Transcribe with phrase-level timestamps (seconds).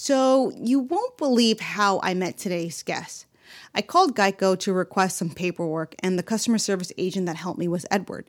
[0.00, 3.26] So, you won't believe how I met today's guest.
[3.74, 7.66] I called Geico to request some paperwork, and the customer service agent that helped me
[7.66, 8.28] was Edward.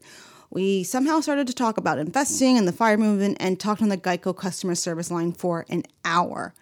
[0.50, 4.00] We somehow started to talk about investing and the fire movement and talked on the
[4.00, 6.56] Geico customer service line for an hour.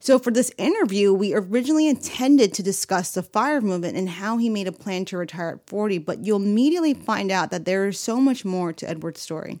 [0.00, 4.50] So, for this interview, we originally intended to discuss the fire movement and how he
[4.50, 7.98] made a plan to retire at 40, but you'll immediately find out that there is
[7.98, 9.60] so much more to Edward's story.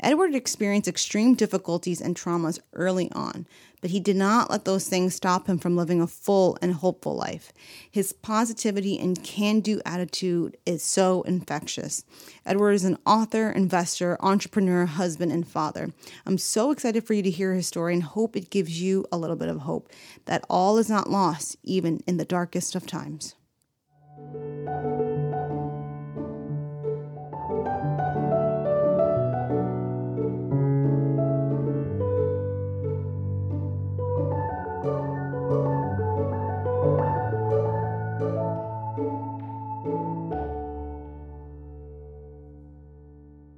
[0.00, 3.46] Edward experienced extreme difficulties and traumas early on
[3.90, 7.52] he did not let those things stop him from living a full and hopeful life.
[7.90, 12.04] His positivity and can do attitude is so infectious.
[12.44, 15.90] Edward is an author, investor, entrepreneur, husband, and father.
[16.24, 19.18] I'm so excited for you to hear his story and hope it gives you a
[19.18, 19.90] little bit of hope
[20.24, 23.34] that all is not lost, even in the darkest of times.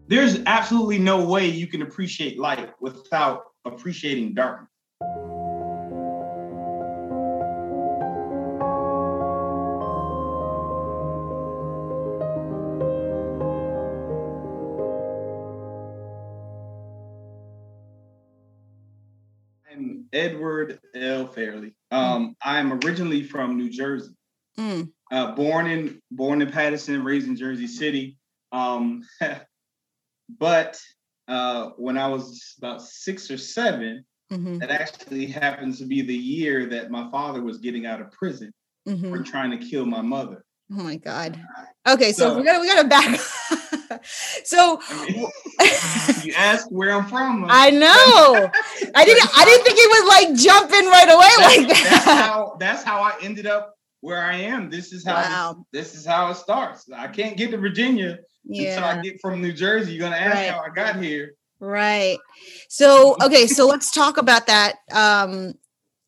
[0.08, 4.70] There's absolutely no way you can appreciate light without appreciating darkness.
[19.70, 21.26] I'm Edward L.
[21.26, 21.74] Fairley.
[21.90, 24.14] Um, I'm originally from New Jersey.
[24.58, 24.90] Mm.
[25.12, 28.16] Uh, born in born in Paterson, raised in Jersey City.
[28.52, 29.02] Um,
[30.28, 30.80] But
[31.26, 34.58] uh, when I was about six or 7 mm-hmm.
[34.58, 38.52] that actually happens to be the year that my father was getting out of prison
[38.88, 39.10] mm-hmm.
[39.10, 40.44] for trying to kill my mother.
[40.70, 41.40] Oh my God.
[41.86, 43.18] Okay, so, so we got we got to back.
[44.44, 44.78] so
[46.22, 47.46] you ask where I'm from.
[47.48, 48.50] I know.
[48.94, 49.30] I didn't.
[49.34, 51.88] I didn't think it was like jumping right away that's, like that.
[51.90, 52.56] That's how.
[52.60, 54.70] That's how I ended up where I am.
[54.70, 55.14] This is how.
[55.14, 55.66] Wow.
[55.72, 56.90] This, this, is how it starts.
[56.94, 58.70] I can't get to Virginia yeah.
[58.70, 59.92] until I get from New Jersey.
[59.92, 60.50] You're gonna ask right.
[60.50, 61.34] how I got here.
[61.60, 62.18] Right.
[62.68, 64.76] So okay, so let's talk about that.
[64.92, 65.54] Um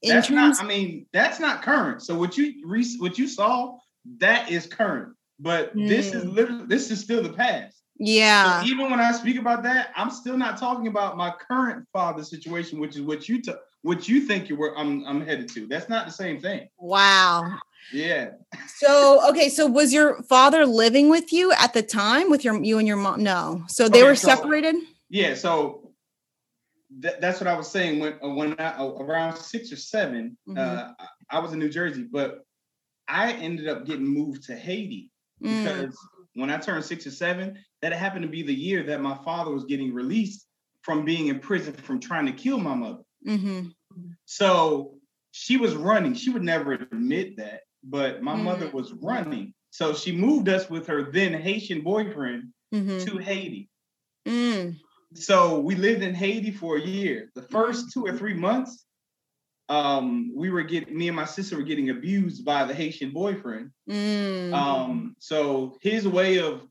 [0.02, 2.02] in that's terms not, I mean, that's not current.
[2.02, 2.54] So what you
[3.00, 3.76] what you saw,
[4.18, 5.14] that is current.
[5.38, 5.88] But mm.
[5.88, 6.30] this is hmm.
[6.30, 7.82] literally this is still the past.
[7.98, 8.60] Yeah.
[8.60, 12.24] So even when I speak about that, I'm still not talking about my current father
[12.24, 15.66] situation, which is what you t- what you think you were I'm I'm headed to.
[15.66, 16.68] That's not the same thing.
[16.78, 17.58] Wow.
[17.92, 18.30] Yeah.
[18.76, 22.78] so okay, so was your father living with you at the time with your you
[22.78, 23.22] and your mom?
[23.22, 23.64] No.
[23.68, 24.76] So they okay, were separated?
[25.08, 25.92] yeah, so
[27.02, 30.36] th- that's what I was saying when uh, when I uh, around 6 or 7
[30.48, 30.58] mm-hmm.
[30.58, 30.92] uh,
[31.30, 32.44] I was in New Jersey, but
[33.08, 35.10] I ended up getting moved to Haiti
[35.42, 35.64] mm.
[35.64, 35.96] because
[36.34, 39.50] when I turned 6 or 7, that happened to be the year that my father
[39.50, 40.46] was getting released
[40.82, 43.02] from being in prison from trying to kill my mother.
[43.26, 43.68] Mm-hmm.
[44.24, 44.94] So
[45.32, 46.14] she was running.
[46.14, 48.42] She would never admit that, but my mm.
[48.42, 49.54] mother was running.
[49.70, 53.04] So she moved us with her then Haitian boyfriend mm-hmm.
[53.04, 53.68] to Haiti.
[54.26, 54.76] Mm.
[55.14, 57.30] So we lived in Haiti for a year.
[57.34, 58.84] The first two or three months,
[59.68, 63.70] um, we were getting me and my sister were getting abused by the Haitian boyfriend.
[63.88, 64.52] Mm.
[64.52, 66.66] Um, so his way of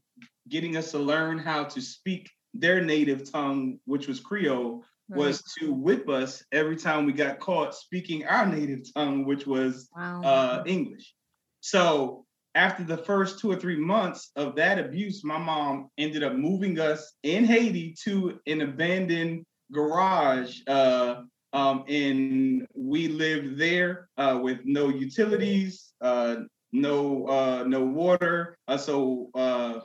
[0.49, 4.83] getting us to learn how to speak their native tongue, which was Creole.
[5.09, 9.89] Was to whip us every time we got caught speaking our native tongue, which was
[9.95, 10.21] wow.
[10.23, 11.13] uh, English.
[11.61, 12.25] So
[12.55, 16.79] after the first two or three months of that abuse, my mom ended up moving
[16.79, 20.59] us in Haiti to an abandoned garage.
[20.67, 21.21] Uh,
[21.53, 26.37] um, and we lived there uh, with no utilities, uh,
[26.71, 28.55] no uh, no water.
[28.67, 29.79] Uh, so uh,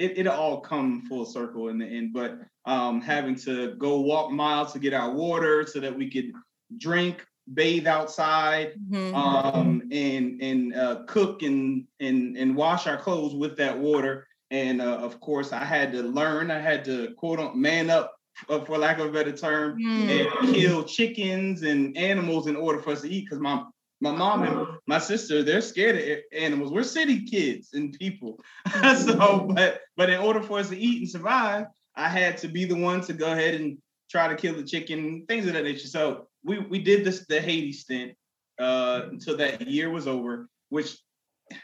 [0.00, 2.12] it it all come full circle in the end.
[2.12, 6.32] But um, having to go walk miles to get our water so that we could
[6.78, 9.14] drink, bathe outside, mm-hmm.
[9.14, 14.26] um, and and uh, cook and and and wash our clothes with that water.
[14.50, 16.50] And uh, of course, I had to learn.
[16.50, 18.16] I had to quote on man up,
[18.48, 20.26] uh, for lack of a better term, mm.
[20.42, 23.26] and kill chickens and animals in order for us to eat.
[23.26, 23.62] Because my
[24.00, 26.72] my mom and my sister, they're scared of animals.
[26.72, 28.40] We're city kids and people.
[28.96, 32.64] so, but but in order for us to eat and survive, I had to be
[32.64, 33.78] the one to go ahead and
[34.10, 35.86] try to kill the chicken, things of that nature.
[35.86, 38.12] So we we did this the Haiti stint
[38.58, 40.96] uh, until that year was over, which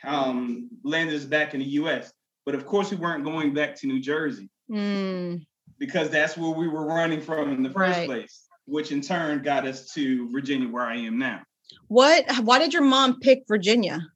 [0.05, 2.12] um, landed us back in the U.S.
[2.44, 5.44] But of course, we weren't going back to New Jersey mm.
[5.79, 8.06] because that's where we were running from in the first right.
[8.06, 11.43] place, which in turn got us to Virginia, where I am now.
[11.89, 12.25] What?
[12.43, 14.07] Why did your mom pick Virginia?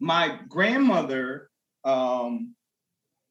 [0.00, 1.50] My grandmother
[1.84, 2.54] um,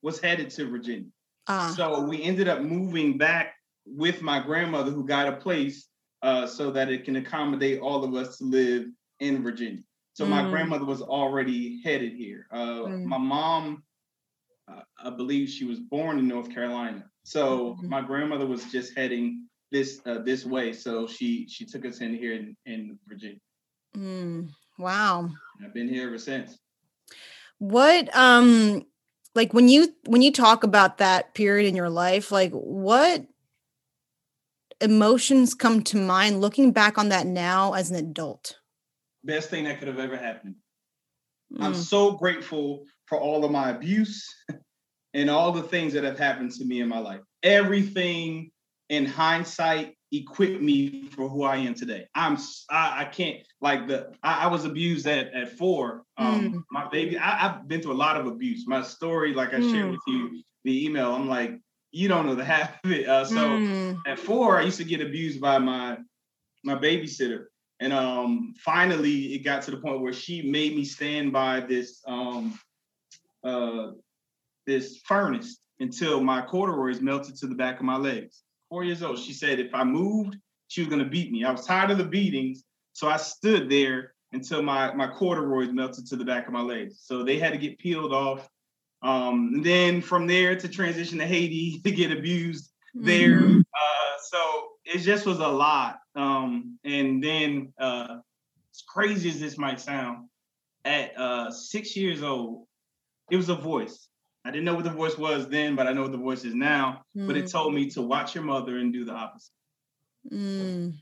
[0.02, 1.10] was headed to Virginia,
[1.48, 1.74] uh.
[1.76, 3.56] so we ended up moving back
[3.86, 5.88] with my grandmother, who got a place
[6.22, 8.86] uh, so that it can accommodate all of us to live
[9.20, 9.82] in Virginia.
[10.14, 10.30] So mm.
[10.30, 12.48] my grandmother was already headed here.
[12.52, 13.04] Uh, mm.
[13.04, 13.84] My mom,
[14.72, 17.04] uh, I believe she was born in North Carolina.
[17.24, 17.90] So mm-hmm.
[17.90, 19.43] my grandmother was just heading
[19.74, 20.72] this uh, this way.
[20.72, 23.40] So she she took us in here in, in Virginia.
[23.98, 24.50] Mm.
[24.78, 25.30] Wow.
[25.64, 26.58] I've been here ever since.
[27.58, 28.84] What um
[29.36, 33.26] like when you when you talk about that period in your life, like what
[34.80, 38.58] emotions come to mind looking back on that now as an adult?
[39.24, 40.56] Best thing that could have ever happened.
[41.52, 41.64] Mm.
[41.64, 44.28] I'm so grateful for all of my abuse
[45.16, 47.22] and all the things that have happened to me in my life.
[47.42, 48.52] Everything
[48.94, 52.06] in hindsight equipped me for who I am today.
[52.14, 52.38] I'm
[52.70, 56.04] I, I can't like the I, I, was abused at at four.
[56.18, 56.64] Um, mm.
[56.72, 58.68] My baby, I, have been through a lot of abuse.
[58.68, 59.72] My story, like I mm.
[59.72, 61.16] shared with you, the email.
[61.16, 61.60] I'm like,
[61.92, 63.08] you don't know the half of it.
[63.08, 63.98] Uh, so mm.
[64.06, 65.98] at four, I used to get abused by my
[66.64, 67.46] my babysitter,
[67.80, 72.00] and um, finally it got to the point where she made me stand by this
[72.08, 72.60] um,
[73.44, 73.88] uh,
[74.68, 78.44] this furnace until my corduroys melted to the back of my legs
[78.74, 79.20] four years old.
[79.20, 80.36] She said if I moved,
[80.68, 81.44] she was gonna beat me.
[81.44, 86.08] I was tired of the beatings, so I stood there until my my corduroys melted
[86.08, 87.00] to the back of my legs.
[87.04, 88.50] So they had to get peeled off.
[89.04, 93.42] Um, and then from there to transition to Haiti to get abused there.
[93.42, 93.60] Mm-hmm.
[93.60, 96.00] Uh, so it just was a lot.
[96.16, 98.18] Um, and then uh,
[98.74, 100.30] as crazy as this might sound,
[100.84, 102.66] at uh, six years old,
[103.30, 104.08] it was a voice.
[104.46, 106.54] I didn't know what the voice was then, but I know what the voice is
[106.54, 107.04] now.
[107.18, 107.28] Mm.
[107.28, 109.52] But it told me to watch your mother and do the opposite.
[110.32, 110.96] Mm.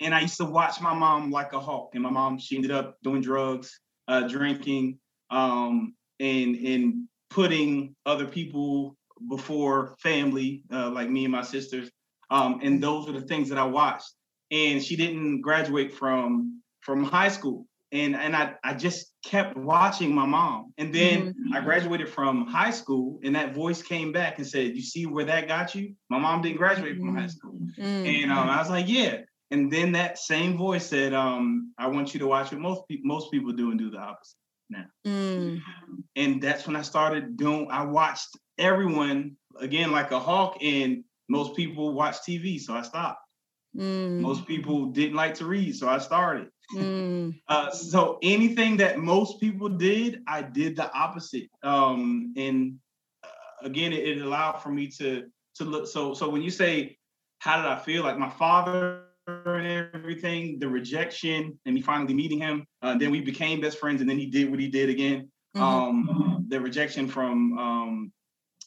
[0.00, 1.90] And I used to watch my mom like a hawk.
[1.94, 4.98] And my mom, she ended up doing drugs, uh, drinking,
[5.30, 8.96] um, and and putting other people
[9.28, 11.90] before family, uh, like me and my sisters.
[12.30, 14.10] Um, and those were the things that I watched.
[14.50, 20.14] And she didn't graduate from from high school and and I, I just kept watching
[20.14, 21.54] my mom and then mm-hmm.
[21.54, 25.26] i graduated from high school and that voice came back and said you see where
[25.26, 27.82] that got you my mom didn't graduate from high school mm-hmm.
[27.82, 29.18] and um, i was like yeah
[29.50, 32.98] and then that same voice said um, i want you to watch what most, pe-
[33.04, 34.36] most people do and do the opposite
[34.70, 35.60] now mm.
[36.16, 38.28] and that's when i started doing i watched
[38.58, 43.20] everyone again like a hawk and most people watch tv so i stopped
[43.76, 44.18] mm.
[44.18, 47.38] most people didn't like to read so i started Mm.
[47.48, 51.50] Uh, so anything that most people did, I did the opposite.
[51.62, 52.78] Um, and
[53.22, 55.24] uh, again, it, it, allowed for me to
[55.56, 55.86] to look.
[55.86, 56.96] So so when you say,
[57.40, 58.04] how did I feel?
[58.04, 62.66] Like my father and everything, the rejection, and me finally meeting him.
[62.80, 65.30] Uh, then we became best friends, and then he did what he did again.
[65.56, 65.62] Mm-hmm.
[65.62, 68.12] Um, the rejection from um,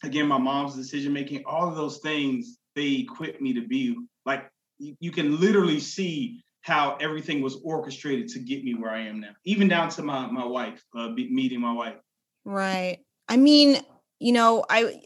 [0.03, 1.43] again my mom's decision making.
[1.45, 6.41] All of those things they equipped me to be like you, you can literally see
[6.65, 10.25] how everything was orchestrated to get me where I am now, even down to my
[10.25, 11.93] my wife, uh, meeting my wife.
[12.43, 13.01] Right.
[13.29, 13.81] I mean,
[14.17, 14.99] you know, I,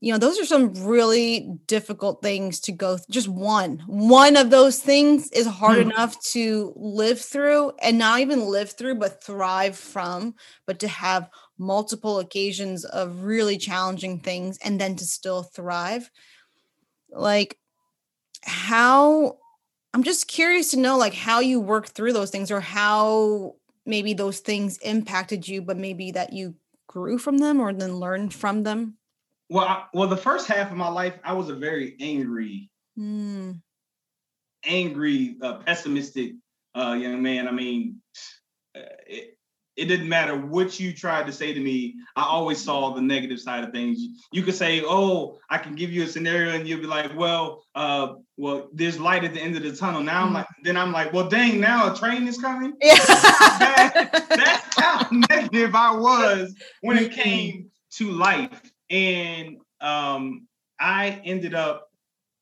[0.00, 2.96] you know, those are some really difficult things to go.
[2.96, 5.90] Th- just one, one of those things is hard hmm.
[5.90, 10.36] enough to live through, and not even live through, but thrive from.
[10.66, 16.10] But to have multiple occasions of really challenging things, and then to still thrive,
[17.10, 17.58] like
[18.42, 19.36] how
[19.96, 23.54] I'm just curious to know like how you work through those things or how
[23.86, 26.54] maybe those things impacted you, but maybe that you
[26.86, 28.98] grew from them or then learned from them.
[29.48, 33.58] Well, I, well, the first half of my life, I was a very angry, mm.
[34.66, 36.32] angry, uh, pessimistic
[36.74, 37.48] uh, young man.
[37.48, 37.96] I mean,
[38.76, 39.38] uh, it,
[39.76, 41.94] it didn't matter what you tried to say to me.
[42.16, 43.98] I always saw the negative side of things.
[44.30, 47.64] You could say, "Oh, I can give you a scenario," and you'll be like, "Well,
[47.74, 50.34] uh, well, there's light at the end of the tunnel." Now I'm mm-hmm.
[50.36, 52.94] like, then I'm like, "Well, dang, now a train is coming." Yeah.
[52.96, 60.46] that, that's how negative I was when it came to life, and um,
[60.78, 61.90] I ended up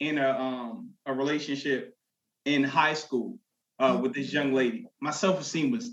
[0.00, 1.96] in a um, a relationship
[2.44, 3.38] in high school
[3.78, 4.86] uh, with this young lady.
[5.00, 5.90] My self esteem was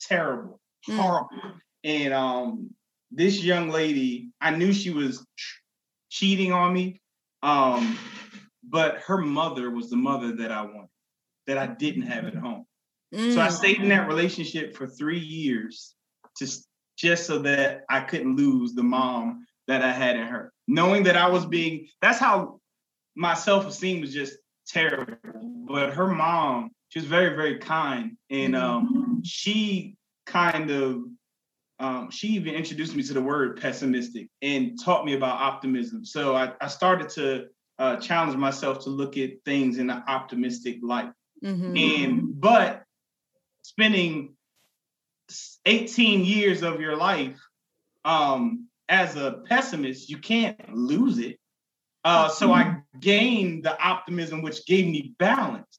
[0.00, 0.96] terrible, mm.
[0.96, 1.58] horrible.
[1.84, 2.70] And um,
[3.10, 5.26] this young lady, I knew she was
[6.10, 7.00] cheating on me,
[7.42, 7.98] um,
[8.72, 10.88] but her mother was the mother that I wanted,
[11.46, 12.64] that I didn't have at home.
[13.14, 13.34] Mm.
[13.34, 15.94] So I stayed in that relationship for three years,
[16.36, 21.02] just just so that I couldn't lose the mom that I had in her, knowing
[21.04, 21.86] that I was being.
[22.00, 22.60] That's how
[23.14, 24.34] my self esteem was just
[24.66, 25.14] terrible.
[25.68, 31.02] But her mom, she was very very kind, and um, she kind of
[31.78, 36.06] um, she even introduced me to the word pessimistic and taught me about optimism.
[36.06, 37.46] So I, I started to
[37.78, 41.12] uh, challenge myself to look at things in an optimistic light.
[41.44, 41.76] Mm-hmm.
[41.76, 42.84] And but
[43.62, 44.34] spending
[45.66, 47.40] 18 years of your life
[48.04, 51.38] um, as a pessimist, you can't lose it.
[52.04, 52.98] Uh, so I mm-hmm.
[53.00, 55.78] gained the optimism, which gave me balance.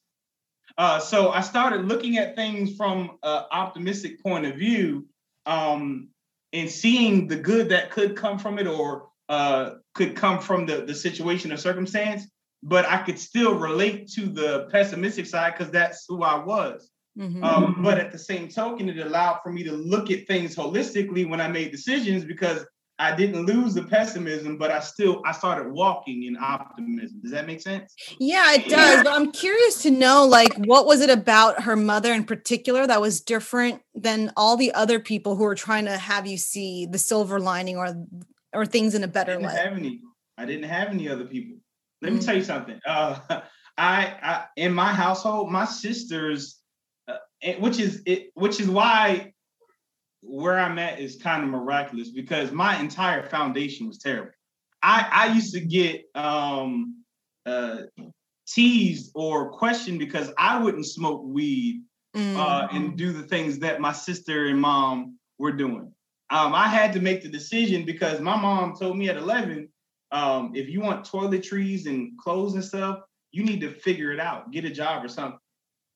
[0.76, 5.06] Uh, so I started looking at things from an optimistic point of view
[5.46, 6.08] um,
[6.52, 10.82] and seeing the good that could come from it or uh, could come from the,
[10.82, 12.26] the situation or circumstance.
[12.62, 16.90] But I could still relate to the pessimistic side because that's who I was.
[17.18, 17.44] Mm-hmm.
[17.44, 21.28] Um, but at the same token, it allowed for me to look at things holistically
[21.28, 22.64] when I made decisions because
[22.98, 27.20] I didn't lose the pessimism, but I still I started walking in optimism.
[27.22, 27.92] Does that make sense?
[28.20, 29.02] Yeah, it does.
[29.02, 33.00] But I'm curious to know like what was it about her mother in particular that
[33.00, 36.98] was different than all the other people who were trying to have you see the
[36.98, 37.94] silver lining or
[38.54, 39.58] or things in a better I didn't light?
[39.58, 40.00] Have any,
[40.38, 41.58] I didn't have any other people.
[42.00, 42.18] Let mm-hmm.
[42.18, 42.80] me tell you something.
[42.86, 43.18] Uh,
[43.76, 46.60] I, I in my household, my sisters,
[47.08, 47.16] uh,
[47.58, 49.32] which is it, which is why
[50.22, 54.30] where I'm at is kind of miraculous because my entire foundation was terrible.
[54.82, 57.04] I, I used to get um,
[57.46, 57.82] uh,
[58.46, 61.82] teased or questioned because I wouldn't smoke weed
[62.14, 62.36] mm.
[62.36, 62.96] uh, and mm.
[62.96, 65.93] do the things that my sister and mom were doing.
[66.34, 69.68] Um, I had to make the decision because my mom told me at 11,
[70.10, 72.98] um, if you want toiletries and clothes and stuff,
[73.30, 75.38] you need to figure it out, get a job or something.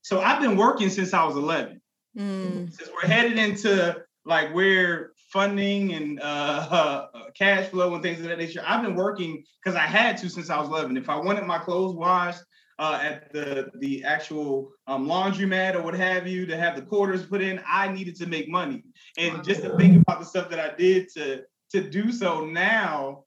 [0.03, 1.81] So I've been working since I was 11.
[2.17, 2.73] Mm.
[2.73, 8.27] Since we're headed into like where funding and uh, uh, cash flow and things of
[8.27, 8.63] that nature.
[8.65, 10.97] I've been working because I had to since I was 11.
[10.97, 12.43] If I wanted my clothes washed
[12.79, 17.27] uh, at the the actual um, laundromat or what have you to have the quarters
[17.27, 18.85] put in, I needed to make money.
[19.17, 21.43] And just to think about the stuff that I did to
[21.73, 23.25] to do so now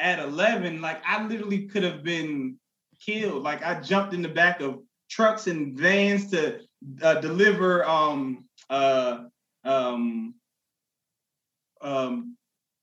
[0.00, 2.56] at 11, like I literally could have been
[3.04, 3.42] killed.
[3.42, 6.60] Like I jumped in the back of trucks and vans to
[7.02, 9.24] uh, deliver um, uh,
[9.64, 10.34] um,
[11.80, 12.36] um,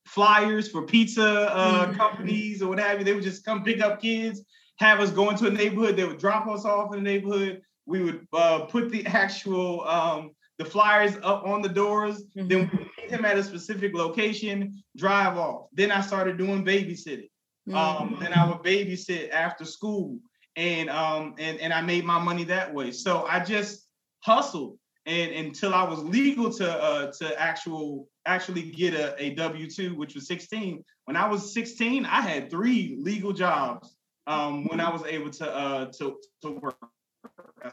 [0.06, 1.98] flyers for pizza uh, mm-hmm.
[1.98, 3.06] companies or what have you.
[3.06, 4.42] They would just come pick up kids,
[4.82, 5.96] have us go into a neighborhood.
[5.96, 7.62] They would drop us off in the neighborhood.
[7.86, 12.24] We would uh, put the actual um, the flyers up on the doors.
[12.36, 12.48] Mm-hmm.
[12.48, 15.68] Then we meet him at a specific location, drive off.
[15.72, 17.30] Then I started doing babysitting.
[17.70, 18.14] Um, mm-hmm.
[18.16, 20.20] Um, then I would babysit after school,
[20.56, 22.92] and um, and and I made my money that way.
[22.92, 23.88] So I just
[24.24, 29.70] hustled and until I was legal to uh, to actual actually get a, a W
[29.70, 30.84] two, which was 16.
[31.06, 33.96] When I was 16, I had three legal jobs.
[34.28, 36.78] Um, when I was able to uh, to to work,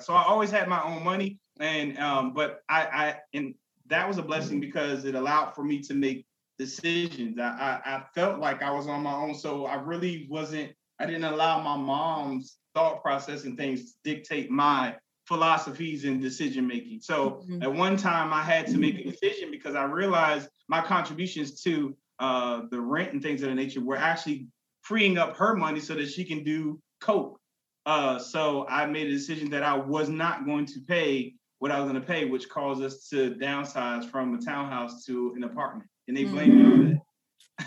[0.00, 3.54] so I always had my own money, and um, but I, I and
[3.86, 6.26] that was a blessing because it allowed for me to make
[6.58, 7.38] decisions.
[7.38, 10.72] I, I I felt like I was on my own, so I really wasn't.
[10.98, 17.00] I didn't allow my mom's thought process and things dictate my philosophies and decision making.
[17.00, 17.62] So mm-hmm.
[17.62, 21.94] at one time, I had to make a decision because I realized my contributions to
[22.18, 24.48] uh, the rent and things of that nature were actually
[24.88, 27.38] freeing up her money so that she can do coke.
[27.86, 31.78] Uh, so I made a decision that I was not going to pay what I
[31.78, 35.88] was going to pay, which caused us to downsize from a townhouse to an apartment,
[36.06, 36.68] and they blamed mm-hmm.
[36.68, 36.98] me on that.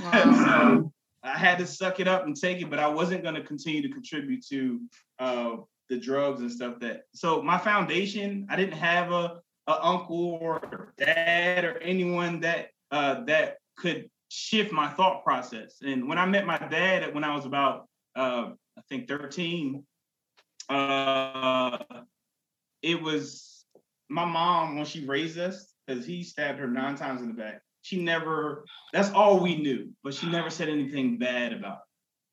[0.01, 0.45] Wow.
[0.45, 3.43] so I had to suck it up and take it, but I wasn't going to
[3.43, 4.79] continue to contribute to
[5.19, 5.57] uh,
[5.91, 10.93] the drugs and stuff that so my foundation i didn't have a, a uncle or
[10.97, 16.45] dad or anyone that uh, that could shift my thought process and when i met
[16.45, 19.83] my dad when i was about uh, i think 13
[20.69, 21.77] uh,
[22.81, 23.65] it was
[24.07, 27.61] my mom when she raised us because he stabbed her nine times in the back
[27.81, 31.79] she never that's all we knew but she never said anything bad about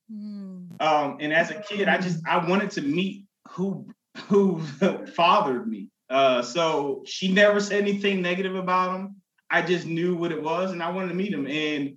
[0.08, 0.80] it mm.
[0.80, 3.86] um, and as a kid i just i wanted to meet who
[4.26, 4.60] who
[5.16, 5.88] fathered me.
[6.10, 9.16] Uh, so she never said anything negative about him.
[9.50, 11.46] I just knew what it was, and I wanted to meet him.
[11.46, 11.96] And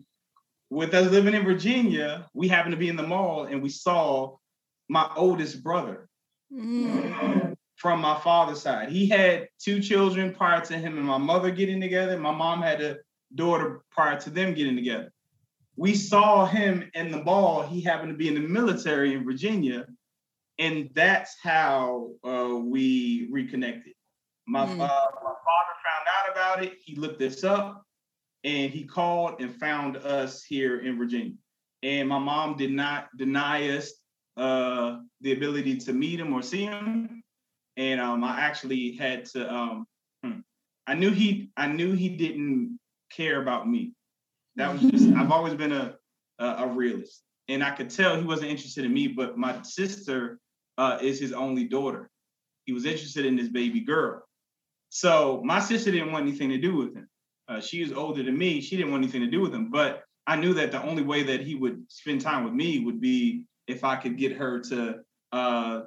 [0.70, 4.38] with us living in Virginia, we happened to be in the mall, and we saw
[4.90, 6.08] my oldest brother
[6.54, 7.56] mm.
[7.76, 8.90] from my father's side.
[8.90, 12.18] He had two children prior to him and my mother getting together.
[12.18, 12.98] My mom had a
[13.36, 15.12] daughter prior to them getting together.
[15.78, 17.64] We saw him in the mall.
[17.64, 19.88] He happened to be in the military in Virginia
[20.62, 23.94] and that's how uh, we reconnected.
[24.52, 24.72] My, mm.
[24.72, 26.74] uh, my father found out about it.
[26.84, 27.84] He looked this up,
[28.44, 31.34] and he called and found us here in Virginia.
[31.84, 33.94] And my mom did not deny us
[34.36, 37.24] uh, the ability to meet him or see him.
[37.78, 39.52] And um, I actually had to.
[39.52, 39.86] Um,
[40.22, 40.40] hmm,
[40.86, 41.52] I knew he.
[41.56, 42.78] I knew he didn't
[43.10, 43.94] care about me.
[44.58, 45.10] That was just.
[45.16, 45.96] I've always been a
[46.40, 49.08] a, a realist and I could tell he wasn't interested in me.
[49.08, 50.40] But my sister
[50.78, 52.10] uh, is his only daughter.
[52.66, 54.24] He was interested in this baby girl.
[54.92, 57.08] So my sister didn't want anything to do with him.
[57.48, 58.60] Uh, she was older than me.
[58.60, 59.72] She didn't want anything to do with him.
[59.72, 63.00] But I knew that the only way that he would spend time with me would
[63.00, 65.00] be if I could get her to
[65.32, 65.82] uh,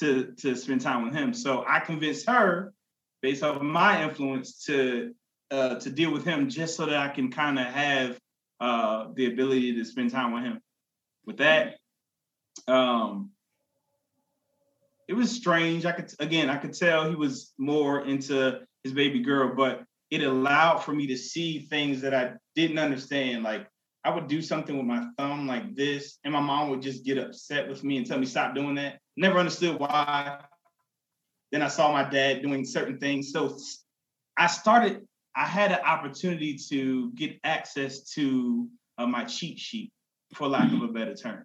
[0.00, 1.32] to to spend time with him.
[1.32, 2.74] So I convinced her,
[3.22, 5.14] based off of my influence, to
[5.50, 8.18] uh, to deal with him just so that I can kind of have
[8.60, 10.60] uh, the ability to spend time with him.
[11.24, 11.78] With that,
[12.68, 13.30] um,
[15.08, 15.86] it was strange.
[15.86, 20.22] I could again, I could tell he was more into his baby girl, but it
[20.22, 23.42] allowed for me to see things that I didn't understand.
[23.42, 23.68] Like
[24.04, 27.18] I would do something with my thumb like this, and my mom would just get
[27.18, 29.00] upset with me and tell me stop doing that.
[29.16, 30.40] Never understood why.
[31.52, 33.32] Then I saw my dad doing certain things.
[33.32, 33.56] So
[34.36, 39.92] I started, I had an opportunity to get access to uh, my cheat sheet,
[40.34, 41.44] for lack of a better term.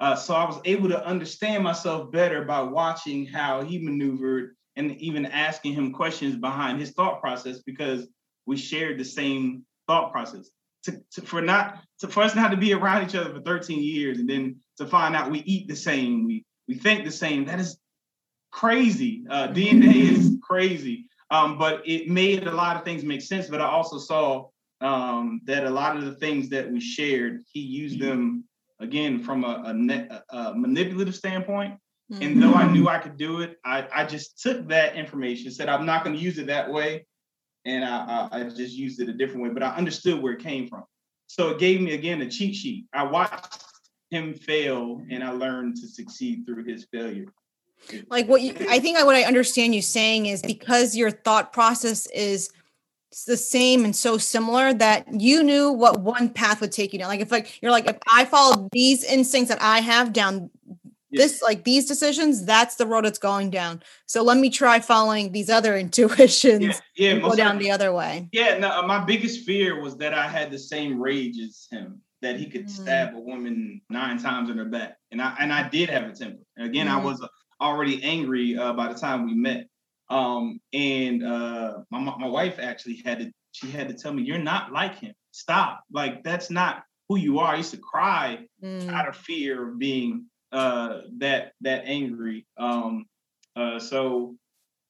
[0.00, 4.96] Uh, so I was able to understand myself better by watching how he maneuvered and
[4.96, 8.08] even asking him questions behind his thought process because
[8.46, 10.50] we shared the same thought process
[10.84, 13.82] to, to, for not to for us not to be around each other for 13
[13.82, 17.44] years and then to find out we eat the same, we we think the same.
[17.44, 17.78] That is
[18.50, 19.24] crazy.
[19.28, 21.06] Uh, DNA is crazy.
[21.30, 23.48] Um, but it made a lot of things make sense.
[23.48, 24.48] But I also saw
[24.80, 28.44] um, that a lot of the things that we shared, he used them
[28.80, 31.74] again from a, a, net, a manipulative standpoint.
[32.12, 32.22] Mm-hmm.
[32.22, 35.68] And though I knew I could do it, I, I just took that information, said
[35.68, 37.06] I'm not going to use it that way,
[37.64, 40.42] and I, I, I just used it a different way, but I understood where it
[40.42, 40.84] came from.
[41.28, 42.86] So it gave me again a cheat sheet.
[42.92, 43.64] I watched
[44.10, 47.26] him fail and I learned to succeed through his failure.
[48.08, 52.06] Like what you, I think what I understand you saying is because your thought process
[52.06, 52.50] is
[53.26, 57.08] the same and so similar that you knew what one path would take you down.
[57.08, 60.50] Like if like you're like if I follow these instincts that I have down
[61.12, 63.82] this like these decisions that's the road it's going down.
[64.06, 68.28] So let me try following these other intuitions yeah, yeah go down the other way.
[68.32, 72.00] Yeah no uh, my biggest fear was that i had the same rage as him
[72.22, 72.70] that he could mm.
[72.70, 74.96] stab a woman nine times in her back.
[75.10, 76.42] And i and i did have a temper.
[76.58, 76.92] Again mm.
[76.92, 77.26] i was
[77.60, 79.66] already angry uh, by the time we met
[80.10, 84.38] um, and uh, my, my wife actually had to she had to tell me you're
[84.38, 88.92] not like him stop like that's not who you are i used to cry mm.
[88.92, 92.46] out of fear of being uh, that that angry.
[92.58, 93.06] Um,
[93.56, 94.36] uh, so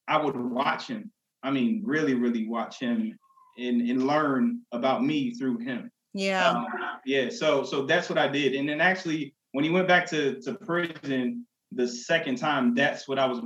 [0.07, 1.11] I would watch him.
[1.43, 3.17] I mean, really, really watch him
[3.57, 5.91] and and learn about me through him.
[6.13, 6.49] Yeah.
[6.49, 6.65] Um,
[7.05, 7.29] yeah.
[7.29, 8.55] So so that's what I did.
[8.55, 13.19] And then actually, when he went back to to prison the second time, that's what
[13.19, 13.39] I was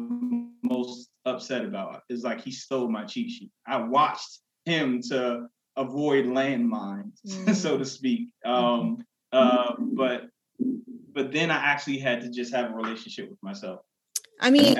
[0.63, 2.03] most upset about.
[2.09, 3.51] Is like he stole my cheat sheet.
[3.67, 7.55] I watched him to avoid landmines, mm.
[7.55, 8.29] so to speak.
[8.45, 10.23] Um, uh, but
[11.13, 13.81] but then I actually had to just have a relationship with myself.
[14.39, 14.75] I mean,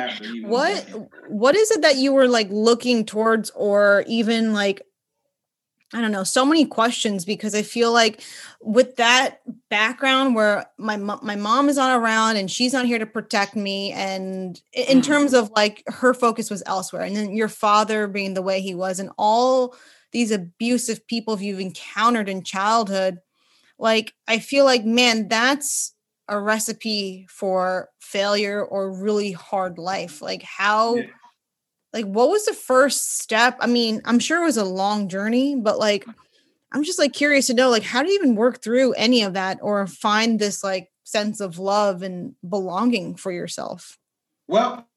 [0.48, 0.86] what
[1.30, 4.82] what is it that you were like looking towards, or even like
[5.94, 8.22] I don't know, so many questions because I feel like
[8.60, 13.06] with that background where my my mom is not around and she's not here to
[13.06, 15.04] protect me, and in mm.
[15.04, 18.74] terms of like her focus was elsewhere, and then your father being the way he
[18.74, 19.76] was, and all
[20.12, 23.20] these abusive people you've encountered in childhood,
[23.78, 25.94] like I feel like man, that's
[26.28, 31.04] a recipe for failure or really hard life like how yeah.
[31.96, 33.58] Like what was the first step?
[33.60, 36.06] I mean i'm sure it was a long journey but like
[36.72, 39.34] i'm just like curious to know like how do you even work through any of
[39.34, 43.98] that or find this like sense of love and belonging for yourself?
[44.48, 44.88] Well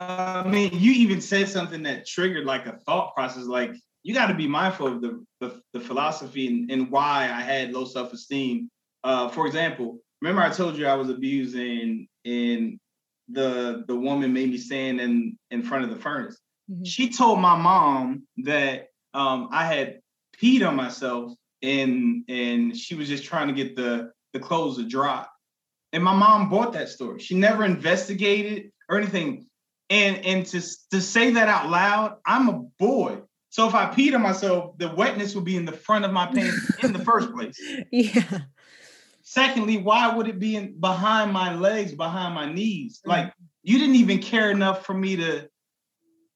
[0.00, 4.28] i mean you even said something that triggered like a thought process like you got
[4.28, 8.70] to be mindful of the, the, the philosophy and, and, why i had low self-esteem.
[9.04, 12.78] Uh, for example remember I told you I was abusing and
[13.28, 16.38] the the woman made me stand in in front of the furnace.
[16.70, 16.84] Mm-hmm.
[16.84, 20.00] She told my mom that um, I had
[20.40, 24.84] peed on myself and and she was just trying to get the the clothes to
[24.84, 25.26] dry.
[25.92, 27.18] And my mom bought that story.
[27.20, 29.46] She never investigated or anything.
[29.90, 33.22] And and to to say that out loud, I'm a boy.
[33.50, 36.26] So if I peed on myself, the wetness would be in the front of my
[36.26, 37.58] pants in the first place.
[37.90, 38.40] Yeah.
[39.22, 42.98] Secondly, why would it be in, behind my legs, behind my knees?
[42.98, 43.10] Mm-hmm.
[43.10, 45.48] Like you didn't even care enough for me to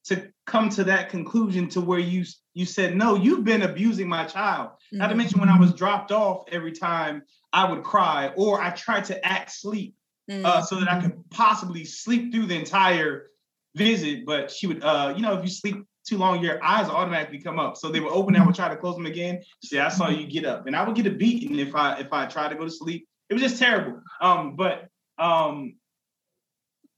[0.05, 4.25] to come to that conclusion to where you you said no you've been abusing my
[4.25, 4.97] child mm-hmm.
[4.97, 8.69] not to mention when i was dropped off every time i would cry or i
[8.71, 9.95] tried to act sleep
[10.29, 10.45] mm-hmm.
[10.45, 13.27] uh, so that i could possibly sleep through the entire
[13.75, 17.39] visit but she would uh, you know if you sleep too long, your eyes automatically
[17.39, 17.77] come up.
[17.77, 19.41] So they would open, I would try to close them again.
[19.63, 20.67] She said, I saw you get up.
[20.67, 23.07] And I would get a beating if I if I tried to go to sleep.
[23.29, 24.01] it was just terrible.
[24.21, 24.87] Um, but
[25.17, 25.75] um,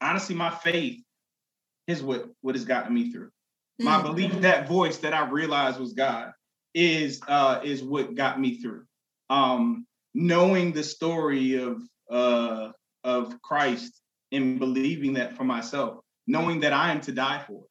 [0.02, 1.02] honestly, my faith
[1.88, 3.32] is what what has gotten me through.
[3.80, 4.08] My mm-hmm.
[4.08, 6.32] belief that voice that I realized was God
[6.74, 8.84] is uh is what got me through.
[9.30, 12.72] Um, knowing the story of uh
[13.04, 17.64] of Christ and believing that for myself, knowing that I am to die for.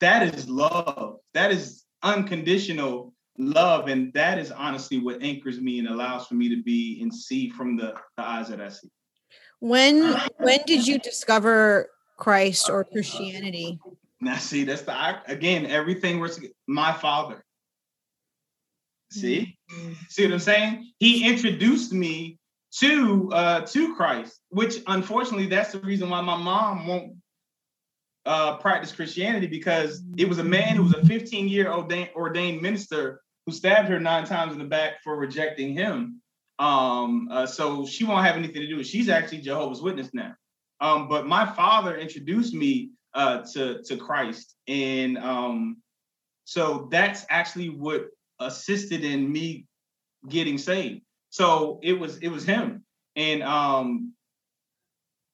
[0.00, 1.18] That is love.
[1.34, 3.88] That is unconditional love.
[3.88, 7.50] And that is honestly what anchors me and allows for me to be and see
[7.50, 8.88] from the, the eyes that I see.
[9.60, 11.88] When when did you discover
[12.18, 13.78] Christ or Christianity?
[14.20, 17.44] Now see, that's the again, everything was my father.
[19.10, 19.56] See?
[19.72, 19.92] Mm-hmm.
[20.08, 20.92] See what I'm saying?
[20.98, 22.38] He introduced me
[22.80, 27.12] to uh to Christ, which unfortunately that's the reason why my mom won't
[28.26, 32.60] uh practice Christianity because it was a man who was a 15 year ordained ordained
[32.60, 36.20] minister who stabbed her nine times in the back for rejecting him.
[36.58, 38.86] Um, uh, so she won't have anything to do with.
[38.86, 40.34] She's actually Jehovah's Witness now.
[40.80, 45.78] Um, but my father introduced me uh, to to Christ, and um,
[46.44, 48.06] so that's actually what
[48.38, 49.66] assisted in me
[50.28, 51.02] getting saved.
[51.30, 52.84] So it was it was him,
[53.16, 54.12] and um,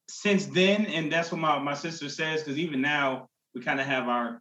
[0.08, 3.86] since then, and that's what my my sister says, because even now we kind of
[3.86, 4.40] have our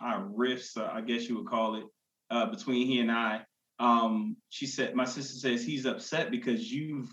[0.00, 1.84] our rifts, uh, I guess you would call it,
[2.30, 3.42] uh, between he and I.
[3.78, 7.12] Um, she said, my sister says he's upset because you've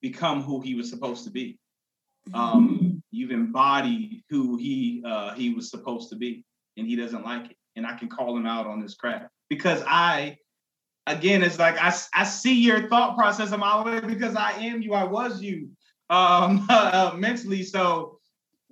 [0.00, 1.58] become who he was supposed to be.
[2.32, 6.44] Um, you've embodied who he uh, he was supposed to be,
[6.76, 7.56] and he doesn't like it.
[7.76, 10.36] And I can call him out on this crap because I,
[11.06, 14.80] again, it's like I I see your thought process a mile away because I am
[14.80, 15.70] you, I was you,
[16.10, 17.62] um, uh, mentally.
[17.62, 18.18] So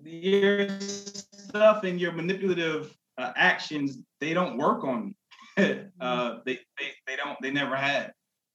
[0.02, 5.14] your stuff and your manipulative uh, actions they don't work on me.
[6.00, 8.12] uh, they, they they don't they never had.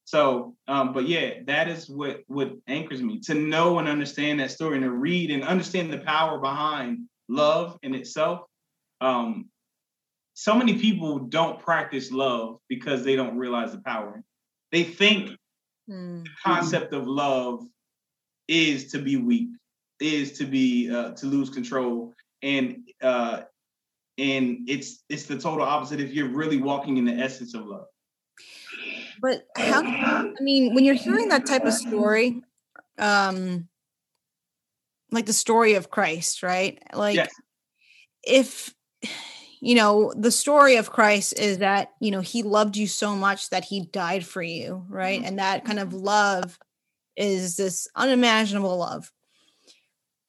[0.08, 4.52] So, um, but yeah, that is what what anchors me to know and understand that
[4.52, 8.40] story and to read and understand the power behind love in itself.
[9.02, 9.50] Um,
[10.34, 14.24] so many people don't practice love because they don't realize the power.
[14.72, 15.32] They think
[15.90, 16.24] mm-hmm.
[16.24, 17.66] the concept of love
[18.48, 19.50] is to be weak,
[20.00, 23.42] is to be uh, to lose control, and uh,
[24.18, 27.88] and it's it's the total opposite if you're really walking in the essence of love
[29.22, 32.42] but how i mean when you're hearing that type of story
[32.98, 33.68] um
[35.12, 37.30] like the story of christ right like yes.
[38.24, 38.74] if
[39.62, 43.50] you know the story of christ is that you know he loved you so much
[43.50, 45.28] that he died for you right mm-hmm.
[45.28, 46.58] and that kind of love
[47.16, 49.12] is this unimaginable love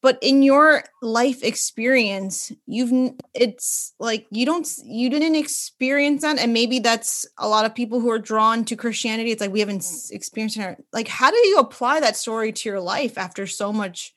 [0.02, 6.52] but in your life experience you've it's like you don't you didn't experience that and
[6.52, 9.84] maybe that's a lot of people who are drawn to christianity it's like we haven't
[10.11, 14.14] experienced it like how do you apply that story to your life after so much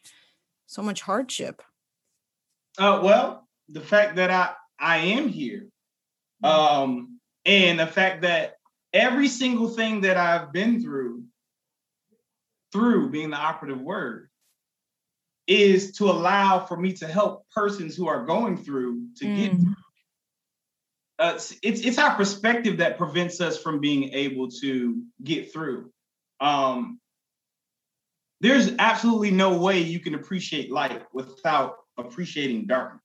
[0.68, 1.62] so much hardship
[2.78, 5.68] uh well the fact that i i am here
[6.44, 6.50] mm.
[6.50, 8.56] um and the fact that
[8.94, 11.24] every single thing that i've been through
[12.72, 14.31] through being the operative word
[15.48, 19.38] is to allow for me to help persons who are going through to mm.
[19.38, 19.76] get through.
[21.20, 25.92] Uh, it's it's our perspective that prevents us from being able to get through.
[26.40, 27.00] Um,
[28.40, 33.04] there's absolutely no way you can appreciate light without appreciating darkness.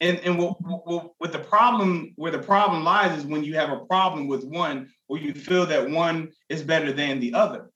[0.00, 3.70] And and what, what, what the problem where the problem lies is when you have
[3.70, 7.70] a problem with one, or you feel that one is better than the other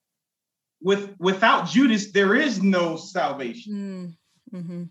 [0.83, 4.17] with without Judas, there is no salvation.
[4.53, 4.83] Mm, mm-hmm.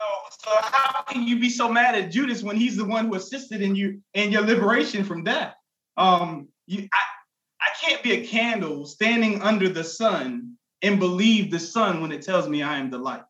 [0.00, 3.14] So, so how can you be so mad at Judas when he's the one who
[3.14, 5.54] assisted in you in your liberation from death?
[5.96, 11.58] Um, you, I, I can't be a candle standing under the sun and believe the
[11.58, 13.22] sun when it tells me I am the light.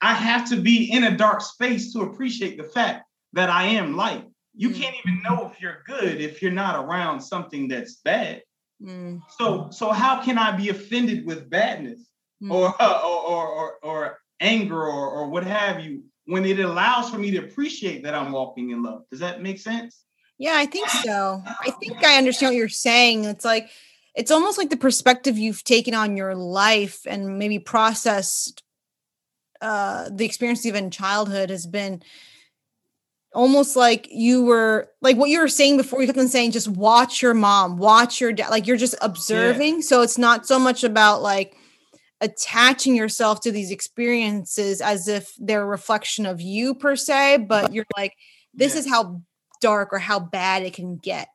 [0.00, 3.96] I have to be in a dark space to appreciate the fact that I am
[3.96, 4.24] light.
[4.54, 4.80] You mm.
[4.80, 8.42] can't even know if you're good if you're not around something that's bad.
[8.82, 9.22] Mm.
[9.38, 12.00] So so how can I be offended with badness
[12.42, 12.52] mm.
[12.52, 17.18] or, uh, or, or or anger or or what have you when it allows for
[17.18, 19.02] me to appreciate that I'm walking in love?
[19.10, 20.02] Does that make sense?
[20.38, 21.42] Yeah, I think so.
[21.46, 23.24] I think I understand what you're saying.
[23.24, 23.70] It's like
[24.14, 28.62] it's almost like the perspective you've taken on your life and maybe processed
[29.62, 32.02] uh the experience even childhood has been
[33.36, 36.68] almost like you were like what you were saying before you kept on saying just
[36.68, 39.80] watch your mom watch your dad like you're just observing yeah.
[39.82, 41.54] so it's not so much about like
[42.22, 47.74] attaching yourself to these experiences as if they're a reflection of you per se but
[47.74, 48.14] you're like
[48.54, 48.80] this yeah.
[48.80, 49.20] is how
[49.60, 51.28] dark or how bad it can get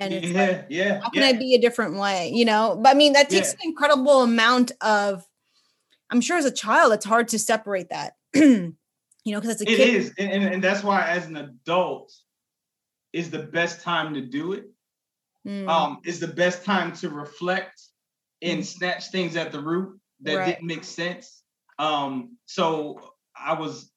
[0.00, 1.00] and it's yeah, like, yeah.
[1.00, 1.22] how can.
[1.22, 2.30] I be a different way?
[2.34, 5.24] You know, but I mean, that takes an incredible amount of,
[6.10, 8.14] I'm sure as a child, it's hard to separate that,
[9.24, 9.94] you know, because it's a It kid.
[9.94, 12.12] is, and, and, that's why as an adult
[13.12, 14.64] is the best time to do it.
[15.46, 17.80] Mm, Um, is the best time to reflect
[18.42, 20.46] and snatch things at the root that Right.
[20.46, 21.42] didn't make sense.
[21.78, 23.00] Um, so
[23.34, 23.90] I was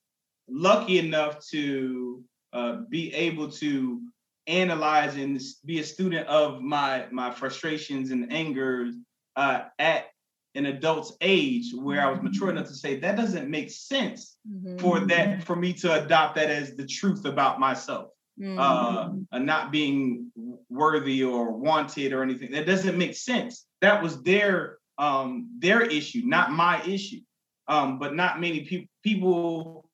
[0.48, 4.02] lucky enough to uh, be able to
[4.48, 8.96] analyze and be a student of my my frustrations and angers
[9.36, 10.08] uh, at
[10.56, 14.80] an adult's age where I was mature enough to say that doesn't make sense mhm,
[14.80, 19.40] for that for me to adopt that as the truth about myself mm, uh, uh,
[19.40, 20.32] not being
[20.70, 22.52] worthy or wanted or anything.
[22.52, 23.66] That doesn't make sense.
[23.82, 27.22] That was their um, their issue, not my issue.
[27.68, 29.90] Um, but not many people people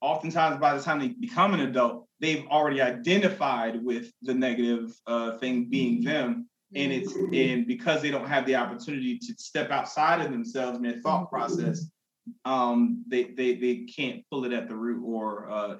[0.00, 5.36] oftentimes by the time they become an adult, they've already identified with the negative uh,
[5.38, 6.48] thing being them.
[6.74, 10.84] And it's and because they don't have the opportunity to step outside of themselves and
[10.84, 11.90] their thought process,
[12.44, 15.76] um, they they they can't pull it at the root or uh,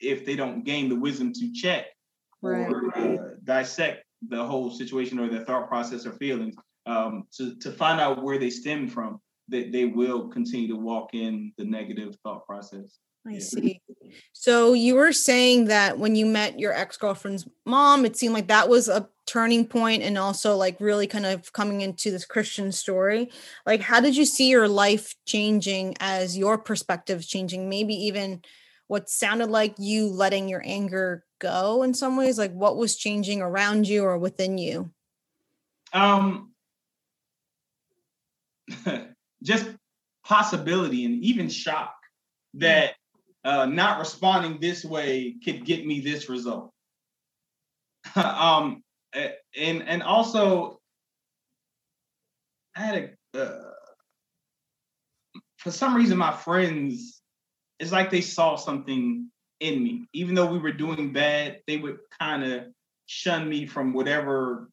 [0.00, 1.86] if they don't gain the wisdom to check
[2.42, 6.54] or uh, dissect the whole situation or their thought process or feelings
[6.86, 11.10] um, to, to find out where they stem from, that they will continue to walk
[11.14, 12.98] in the negative thought process.
[13.26, 13.82] I see.
[14.32, 18.68] So you were saying that when you met your ex-girlfriend's mom, it seemed like that
[18.68, 23.30] was a turning point and also like really kind of coming into this Christian story.
[23.64, 27.68] Like how did you see your life changing as your perspective changing?
[27.68, 28.42] Maybe even
[28.88, 33.40] what sounded like you letting your anger go in some ways, like what was changing
[33.40, 34.90] around you or within you?
[35.92, 36.50] Um,
[39.44, 39.70] just
[40.24, 41.94] possibility and even shock
[42.54, 42.94] that
[43.44, 46.72] uh, not responding this way could get me this result.
[48.16, 48.82] um,
[49.14, 50.80] and and also,
[52.76, 53.70] I had a uh,
[55.58, 57.20] for some reason my friends,
[57.78, 61.60] it's like they saw something in me, even though we were doing bad.
[61.66, 62.64] They would kind of
[63.06, 64.70] shun me from whatever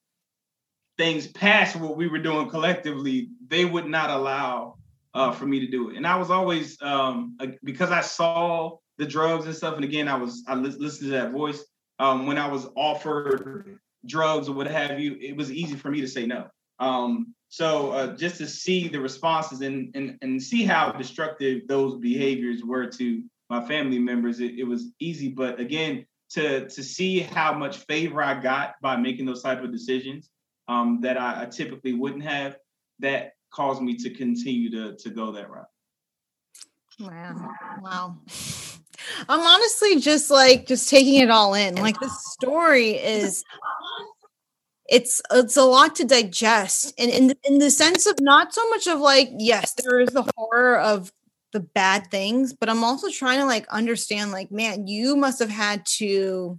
[0.97, 4.77] things past what we were doing collectively, they would not allow
[5.13, 5.97] uh, for me to do it.
[5.97, 9.75] And I was always um, because I saw the drugs and stuff.
[9.75, 11.63] And again, I was I listened to that voice
[11.99, 15.17] um, when I was offered drugs or what have you.
[15.19, 16.47] It was easy for me to say no.
[16.79, 21.99] Um, so uh, just to see the responses and, and and see how destructive those
[21.99, 25.29] behaviors were to my family members, it, it was easy.
[25.29, 29.71] But again, to to see how much favor I got by making those type of
[29.71, 30.29] decisions
[30.67, 32.57] um, that I, I typically wouldn't have,
[32.99, 35.65] that caused me to continue to to go that route.
[36.99, 37.55] Wow.
[37.81, 38.17] Wow.
[39.29, 41.75] I'm honestly just like just taking it all in.
[41.75, 43.43] Like this story is
[44.89, 48.67] it's it's a lot to digest and in the, in the sense of not so
[48.69, 51.11] much of like yes there is the horror of
[51.53, 55.49] the bad things but i'm also trying to like understand like man you must have
[55.49, 56.57] had to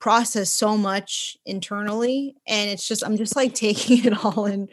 [0.00, 4.68] process so much internally and it's just i'm just like taking it all in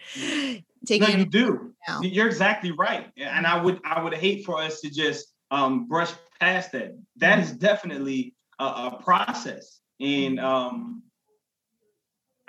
[0.86, 1.74] taking No, you do.
[1.88, 2.02] now.
[2.02, 6.12] You're exactly right, and I would I would hate for us to just um, brush
[6.40, 6.98] past that.
[7.18, 11.04] That is definitely a, a process, and um,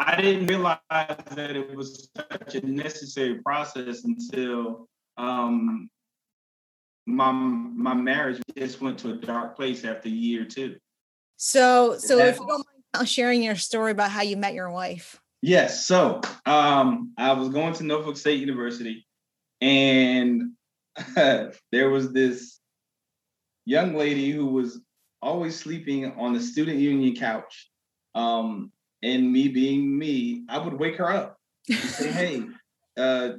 [0.06, 5.88] I didn't realize that it was such a necessary process until um,
[7.06, 10.76] my my marriage just went to a dark place after year two.
[11.36, 15.20] so so if you don't mind sharing your story about how you met your wife
[15.42, 15.86] Yes.
[15.86, 19.04] So um, I was going to Norfolk State University,
[19.60, 20.52] and
[21.16, 22.60] there was this
[23.64, 24.80] young lady who was
[25.20, 27.68] always sleeping on the student union couch.
[28.14, 28.70] Um,
[29.02, 31.36] and me being me, I would wake her up
[31.68, 32.42] and say, "Hey,
[32.96, 33.32] uh,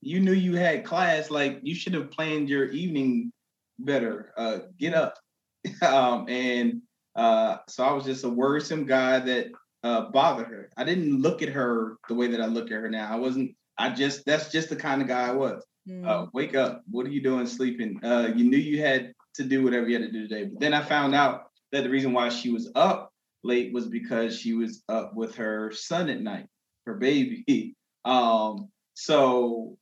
[0.00, 1.30] you knew you had class.
[1.30, 3.32] Like you should have planned your evening
[3.78, 4.32] better.
[4.36, 5.14] Uh, get up."
[5.82, 6.82] um, and
[7.16, 9.46] uh, so I was just a worrisome guy that
[9.82, 10.70] uh, bother her.
[10.76, 13.10] I didn't look at her the way that I look at her now.
[13.10, 13.54] I wasn't.
[13.76, 15.64] I just that's just the kind of guy I was.
[15.88, 16.06] Mm.
[16.06, 16.82] Uh, wake up!
[16.90, 18.00] What are you doing sleeping?
[18.04, 20.44] Uh, you knew you had to do whatever you had to do today.
[20.44, 23.12] But then I found out that the reason why she was up
[23.44, 26.46] late was because she was up with her son at night,
[26.86, 27.74] her baby.
[28.04, 29.76] Um, so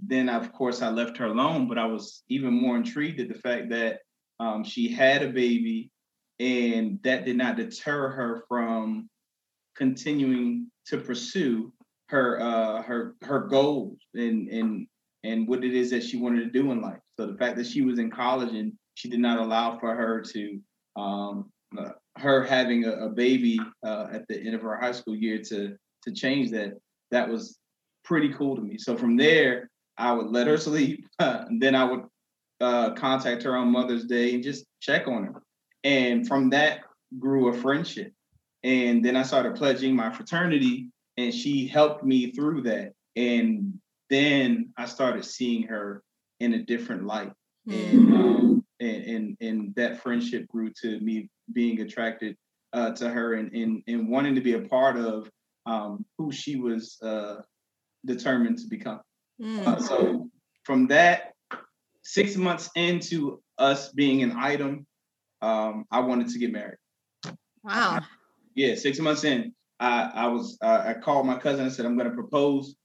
[0.00, 1.68] then of course I left her alone.
[1.68, 3.98] But I was even more intrigued at the fact that
[4.40, 5.90] um, she had a baby,
[6.38, 9.10] and that did not deter her from
[9.76, 11.72] continuing to pursue
[12.08, 14.86] her uh her her goals and and
[15.24, 17.66] and what it is that she wanted to do in life so the fact that
[17.66, 20.60] she was in college and she did not allow for her to
[20.96, 25.14] um uh, her having a, a baby uh, at the end of her high school
[25.14, 26.74] year to to change that,
[27.10, 27.58] that was
[28.04, 28.78] pretty cool to me.
[28.78, 32.04] So from there, I would let her sleep, and then I would
[32.60, 35.42] uh, contact her on Mother's Day and just check on her.
[35.84, 36.80] And from that
[37.18, 38.12] grew a friendship.
[38.62, 42.92] And then I started pledging my fraternity, and she helped me through that.
[43.14, 43.78] And
[44.10, 46.02] then I started seeing her
[46.40, 47.32] in a different light.
[47.68, 47.90] Mm.
[47.90, 52.36] And, um, and, and and that friendship grew to me being attracted
[52.72, 55.30] uh, to her and, and and wanting to be a part of
[55.66, 57.36] um, who she was uh,
[58.04, 59.00] determined to become.
[59.40, 59.66] Mm.
[59.66, 60.30] Uh, so
[60.64, 61.32] from that,
[62.02, 64.86] six months into us being an item,
[65.42, 66.78] um, I wanted to get married.
[67.62, 68.00] Wow.
[68.54, 72.08] Yeah, six months in, I, I was I called my cousin and said I'm going
[72.08, 72.76] to propose,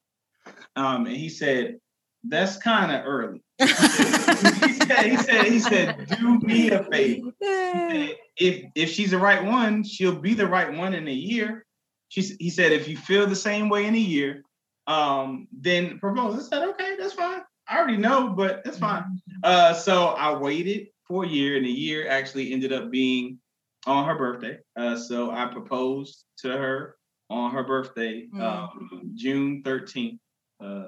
[0.75, 1.77] um, and he said
[2.23, 3.41] that's kind of early.
[3.61, 7.31] He, said, he said he said do me a favor.
[7.41, 11.65] Said, if if she's the right one, she'll be the right one in a year.
[12.09, 14.43] She, he said if you feel the same way in a year,
[14.87, 16.39] um, then propose.
[16.39, 17.41] I said okay, that's fine.
[17.67, 19.21] I already know, but that's fine.
[19.43, 23.39] Uh, so I waited for a year, and a year actually ended up being
[23.85, 24.59] on her birthday.
[24.75, 26.95] Uh, so I proposed to her
[27.29, 28.41] on her birthday, mm.
[28.41, 30.19] um, June 13th.
[30.61, 30.87] Uh,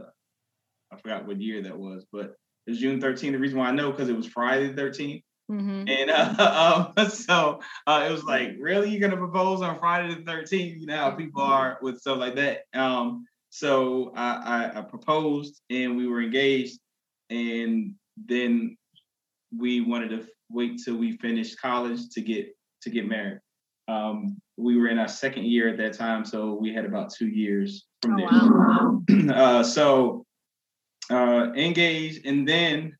[0.92, 3.32] I forgot what year that was, but it was June 13th.
[3.32, 5.24] The reason why I know because it was Friday the 13th.
[5.52, 5.88] Mm-hmm.
[5.88, 10.22] And uh, um, so uh, it was like, really, you're gonna propose on Friday the
[10.22, 10.80] 13th?
[10.80, 12.64] You know how people are with stuff like that.
[12.74, 16.80] Um, so I, I, I proposed and we were engaged,
[17.30, 18.78] and then
[19.56, 22.48] we wanted to wait till we finished college to get
[22.82, 23.40] to get married.
[23.88, 27.28] Um, we were in our second year at that time, so we had about two
[27.28, 29.34] years from oh, there.
[29.34, 29.34] Wow.
[29.60, 30.26] uh, so
[31.10, 32.98] uh, engaged, and then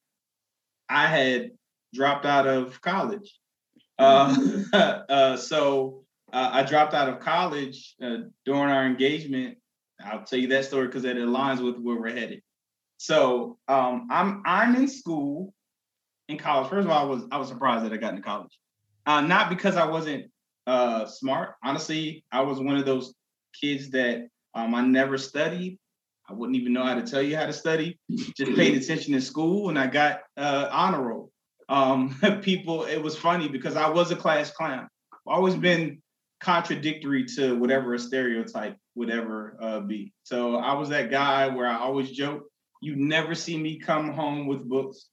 [0.90, 1.52] I had
[1.94, 3.40] dropped out of college.
[4.00, 9.58] Uh, uh, so uh, I dropped out of college uh, during our engagement
[10.06, 12.42] I'll tell you that story because it aligns with where we're headed.
[12.98, 15.54] So um, I'm I'm in school
[16.28, 16.70] in college.
[16.70, 18.58] First of all, I was I was surprised that I got into college.
[19.06, 20.32] Uh, not because I wasn't
[20.66, 21.56] uh, smart.
[21.64, 23.14] Honestly, I was one of those
[23.60, 25.80] kids that um, I never studied.
[26.34, 28.00] I wouldn't even know how to tell you how to study.
[28.10, 31.32] Just paid attention in school, and I got uh, honor roll.
[31.70, 34.88] Um, people, it was funny because I was a class clown.
[35.14, 36.02] I've always been
[36.42, 40.12] contradictory to whatever a stereotype would ever uh, be.
[40.24, 42.46] So I was that guy where I always joke,
[42.82, 45.08] you never see me come home with books.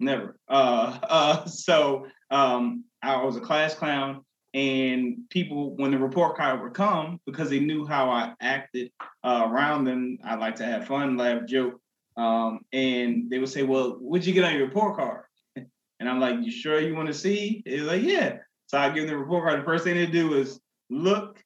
[0.00, 0.38] Never.
[0.48, 4.24] Uh, uh, so um, I was a class clown,
[4.56, 8.90] and people, when the report card would come, because they knew how I acted
[9.22, 11.78] uh, around them, I like to have fun, laugh, joke.
[12.16, 15.24] Um, and they would say, Well, what'd you get on your report card?
[16.00, 17.62] And I'm like, You sure you want to see?
[17.66, 18.38] They're like, Yeah.
[18.68, 19.60] So I give them the report card.
[19.60, 21.38] The first thing they do is look,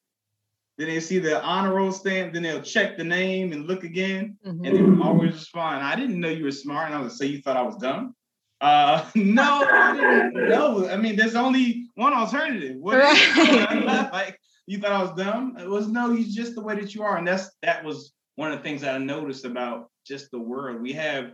[0.78, 4.38] then they see the honor roll stamp, then they'll check the name and look again,
[4.46, 4.64] mm-hmm.
[4.64, 5.84] and they always respond.
[5.84, 8.14] I didn't know you were smart, and I was say you thought I was dumb.
[8.60, 10.88] Uh, no, I didn't know.
[10.88, 12.76] I mean, there's only one alternative.
[12.78, 14.10] What right.
[14.12, 15.56] like you thought I was dumb?
[15.58, 18.50] It was no, you just the way that you are, and that's that was one
[18.50, 20.80] of the things that I noticed about just the world.
[20.80, 21.32] We have,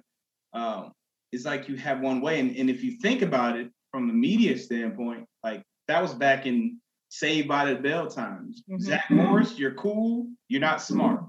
[0.52, 0.92] um,
[1.32, 4.14] it's like you have one way, and, and if you think about it from the
[4.14, 8.62] media standpoint, like that was back in Saved by the Bell times.
[8.68, 8.82] Mm-hmm.
[8.82, 11.24] Zach Morris, you're cool, you're not smart.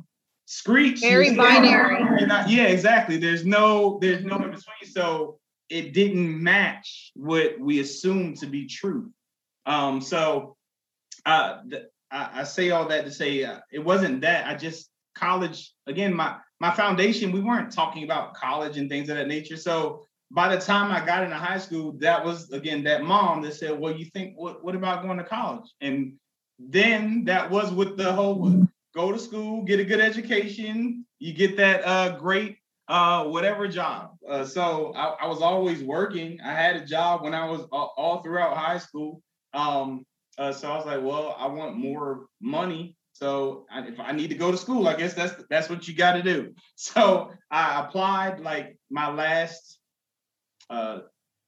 [0.45, 1.99] Screech, very binary.
[2.17, 3.17] You're not, yeah, exactly.
[3.17, 4.91] There's no, there's no in between.
[4.91, 9.11] So it didn't match what we assumed to be true.
[9.67, 10.55] Um, so
[11.25, 11.59] uh,
[12.09, 14.47] I, I, say all that to say uh, it wasn't that.
[14.47, 16.13] I just college again.
[16.15, 17.31] My my foundation.
[17.31, 19.57] We weren't talking about college and things of that nature.
[19.57, 23.55] So by the time I got into high school, that was again that mom that
[23.55, 26.13] said, "Well, you think what what about going to college?" And
[26.57, 31.57] then that was with the whole go to school, get a good education, you get
[31.57, 34.11] that uh, great uh, whatever job.
[34.27, 36.39] Uh, so I, I, was always working.
[36.43, 39.21] I had a job when I was all, all throughout high school.
[39.53, 40.05] Um,
[40.37, 42.95] uh, so I was like, well, I want more money.
[43.13, 45.95] So I, if I need to go to school, I guess that's that's what you
[45.95, 46.53] got to do.
[46.75, 49.79] So I applied like my last
[50.69, 50.99] uh,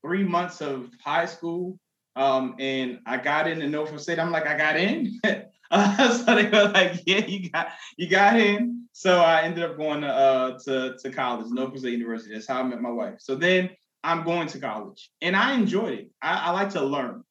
[0.02, 1.78] three months of high school.
[2.16, 4.20] Um, and I got in in Norfolk State.
[4.20, 5.20] I'm like, I got in.
[5.72, 8.88] uh, so they were like, yeah, you got you got in.
[8.94, 12.34] So I ended up going to uh, to, to college, Norfolk State University.
[12.34, 13.16] That's how I met my wife.
[13.20, 13.70] So then
[14.04, 16.12] I'm going to college, and I enjoyed it.
[16.22, 17.24] I, I like to learn.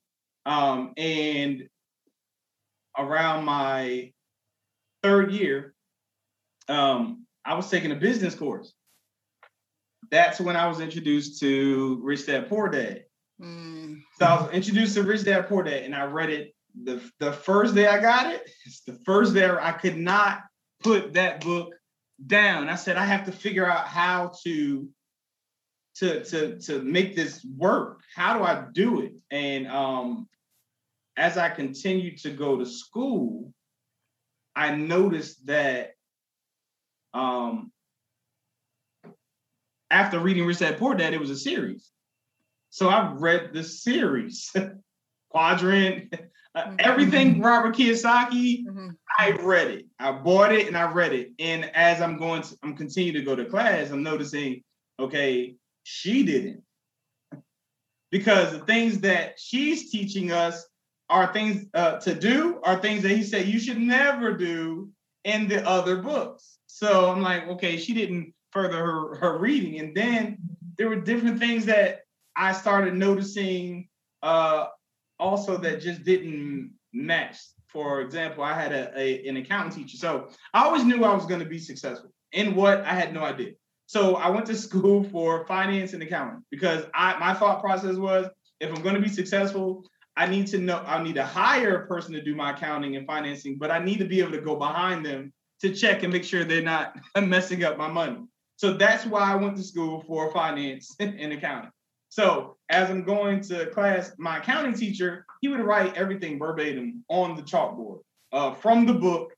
[0.48, 1.68] Um, and
[2.96, 4.12] around my
[5.02, 5.74] third year,
[6.68, 8.72] um, I was taking a business course
[10.10, 13.04] that's when I was introduced to Rich Dad Poor Dad.
[13.40, 14.02] Mm.
[14.18, 17.32] So I was introduced to Rich Dad Poor Dad, and I read it the the
[17.32, 20.42] first day I got it, it's the first day I could not
[20.82, 21.74] put that book
[22.26, 22.68] down.
[22.68, 24.88] I said I have to figure out how to
[25.96, 28.00] to to to make this work.
[28.14, 29.12] How do I do it?
[29.30, 30.28] And um,
[31.18, 33.52] as I continued to go to school,
[34.54, 35.90] I noticed that
[37.12, 37.72] um,
[39.90, 41.90] after reading Rich Dad Poor Dad, it was a series.
[42.70, 44.54] So I read the series,
[45.30, 46.14] Quadrant,
[46.54, 46.76] uh, mm-hmm.
[46.78, 48.64] everything Robert Kiyosaki.
[48.64, 48.88] Mm-hmm.
[49.18, 49.86] I read it.
[49.98, 51.32] I bought it and I read it.
[51.40, 53.90] And as I'm going, to, I'm continuing to go to class.
[53.90, 54.62] I'm noticing,
[55.00, 56.62] okay, she didn't,
[58.12, 60.64] because the things that she's teaching us
[61.10, 64.90] are things uh, to do, are things that he said you should never do
[65.24, 66.58] in the other books.
[66.66, 69.80] So I'm like, okay, she didn't further her, her reading.
[69.80, 70.38] And then
[70.76, 72.00] there were different things that
[72.36, 73.88] I started noticing
[74.22, 74.66] uh,
[75.18, 77.38] also that just didn't match.
[77.66, 79.98] For example, I had a, a an accounting teacher.
[79.98, 82.10] So I always knew I was going to be successful.
[82.32, 83.52] In what I had no idea.
[83.86, 88.28] So I went to school for finance and accounting because I my thought process was
[88.60, 89.84] if I'm going to be successful,
[90.18, 93.06] I need to know I need to hire a person to do my accounting and
[93.06, 96.24] financing, but I need to be able to go behind them to check and make
[96.24, 98.18] sure they're not messing up my money.
[98.56, 101.70] So that's why I went to school for finance and accounting.
[102.08, 107.36] So as I'm going to class, my accounting teacher, he would write everything verbatim on
[107.36, 108.00] the chalkboard,
[108.32, 109.32] uh, from the book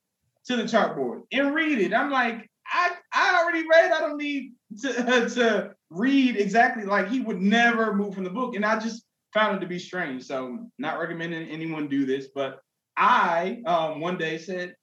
[0.47, 1.93] to the chalkboard and read it.
[1.93, 3.93] I'm like, I, I already read.
[3.93, 4.93] I don't need to,
[5.35, 8.55] to read exactly like he would never move from the book.
[8.55, 10.24] And I just found it to be strange.
[10.24, 12.61] So not recommending anyone do this, but
[12.97, 14.74] I um, one day said,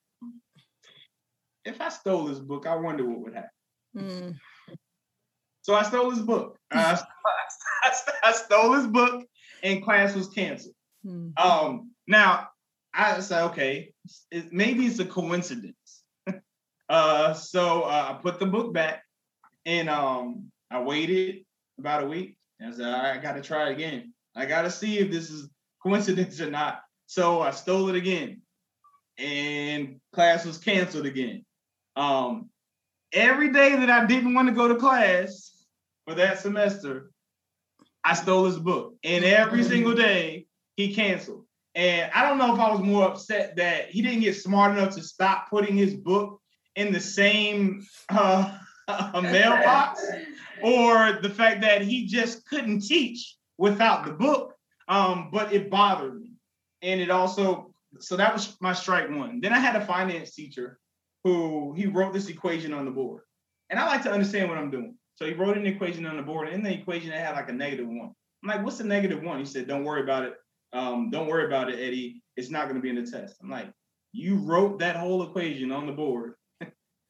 [1.66, 3.50] if I stole this book, I wonder what would happen.
[3.96, 4.36] Mm.
[5.62, 6.58] So I stole this book.
[6.72, 6.98] I,
[7.84, 7.92] I,
[8.24, 9.26] I, stole this book,
[9.64, 10.76] and class was canceled.
[11.06, 11.38] Mm.
[11.38, 12.48] Um, now
[12.94, 13.92] I said, okay,
[14.32, 16.04] it, maybe it's a coincidence.
[16.90, 19.04] uh, so uh, I put the book back,
[19.66, 21.44] and um, I waited
[21.78, 22.38] about a week.
[22.60, 24.14] And I said, I got to try again.
[24.38, 25.50] I got to see if this is
[25.82, 26.82] coincidence or not.
[27.08, 28.42] So I stole it again,
[29.18, 31.44] and class was canceled again.
[31.96, 32.50] Um,
[33.12, 35.52] every day that I didn't want to go to class
[36.06, 37.10] for that semester,
[38.04, 38.96] I stole his book.
[39.04, 41.46] And every single day he canceled.
[41.74, 44.96] And I don't know if I was more upset that he didn't get smart enough
[44.96, 46.40] to stop putting his book
[46.76, 48.58] in the same uh,
[49.22, 50.06] mailbox
[50.62, 54.54] or the fact that he just couldn't teach without the book.
[54.88, 56.34] Um, but it bothered me.
[56.82, 59.42] And it also, so that was my strike one.
[59.42, 60.80] Then I had a finance teacher
[61.24, 63.24] who he wrote this equation on the board.
[63.70, 64.96] And I like to understand what I'm doing.
[65.16, 66.48] So he wrote an equation on the board.
[66.48, 68.14] And in the equation, it had like a negative one.
[68.44, 69.40] I'm like, what's the negative one?
[69.40, 70.36] He said, don't worry about it.
[70.74, 72.22] Um, don't worry about it, Eddie.
[72.36, 73.38] It's not going to be in the test.
[73.42, 73.72] I'm like,
[74.12, 76.34] you wrote that whole equation on the board.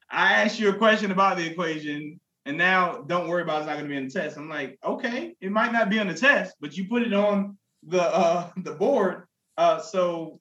[0.10, 3.68] I asked you a question about the equation, and now don't worry about it, it's
[3.68, 4.38] not going to be in the test.
[4.38, 7.58] I'm like, okay, it might not be on the test, but you put it on
[7.86, 9.28] the uh, the board.
[9.58, 10.40] Uh, so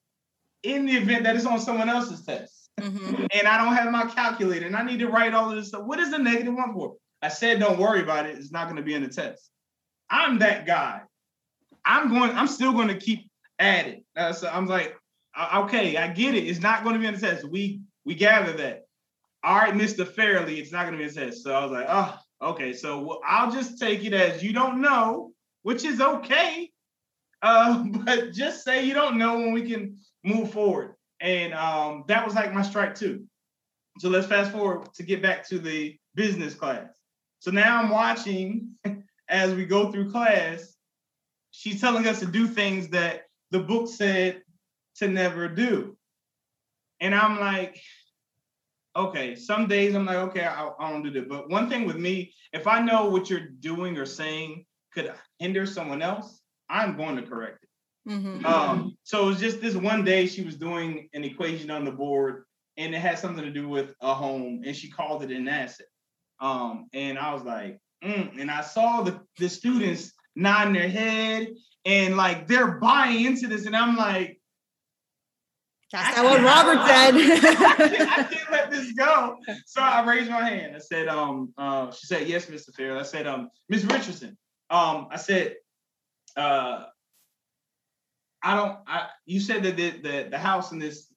[0.63, 3.25] in the event that it's on someone else's test, Mm-hmm.
[3.33, 5.83] And I don't have my calculator and I need to write all of this stuff.
[5.83, 6.95] What is the negative one for?
[7.21, 8.37] I said, don't worry about it.
[8.37, 9.49] It's not going to be in the test.
[10.09, 11.01] I'm that guy.
[11.83, 14.05] I'm going, I'm still going to keep at it.
[14.15, 14.95] Uh, so I'm like,
[15.55, 16.45] okay, I get it.
[16.45, 17.49] It's not going to be in the test.
[17.49, 18.83] We we gather that.
[19.47, 20.05] All right, Mr.
[20.05, 21.33] Fairley, it's not going to be his head.
[21.33, 22.19] So I was like, oh,
[22.49, 22.73] okay.
[22.73, 25.31] So I'll just take it as you don't know,
[25.63, 26.69] which is okay.
[27.41, 30.95] Uh, but just say you don't know when we can move forward.
[31.21, 33.23] And um, that was like my strike two.
[33.99, 36.89] So let's fast forward to get back to the business class.
[37.39, 38.71] So now I'm watching
[39.29, 40.75] as we go through class.
[41.51, 43.21] She's telling us to do things that
[43.51, 44.41] the book said
[44.97, 45.95] to never do.
[46.99, 47.81] And I'm like,
[48.97, 51.29] okay, some days I'm like, okay, I, I don't do that.
[51.29, 55.65] But one thing with me, if I know what you're doing or saying could hinder
[55.65, 58.11] someone else, I'm going to correct it.
[58.11, 58.45] Mm-hmm.
[58.45, 61.91] Um, so it was just this one day she was doing an equation on the
[61.91, 62.43] board
[62.77, 65.87] and it had something to do with a home and she called it an asset.
[66.39, 68.39] Um, and I was like, mm.
[68.39, 71.49] and I saw the, the students nodding their head
[71.85, 73.65] and like they're buying into this.
[73.65, 74.39] And I'm like,
[75.91, 77.13] that's not what Robert said.
[77.15, 79.37] I, I, can't, let this go.
[79.65, 80.75] So I raised my hand.
[80.75, 82.73] I said, um, uh, she said, yes, Mr.
[82.73, 82.97] Fair.
[82.97, 83.85] I said, um, Ms.
[83.85, 84.37] Richardson.
[84.69, 85.55] Um, I said,
[86.35, 86.85] uh,
[88.43, 88.77] I don't.
[88.85, 91.11] I you said that the, the the house in this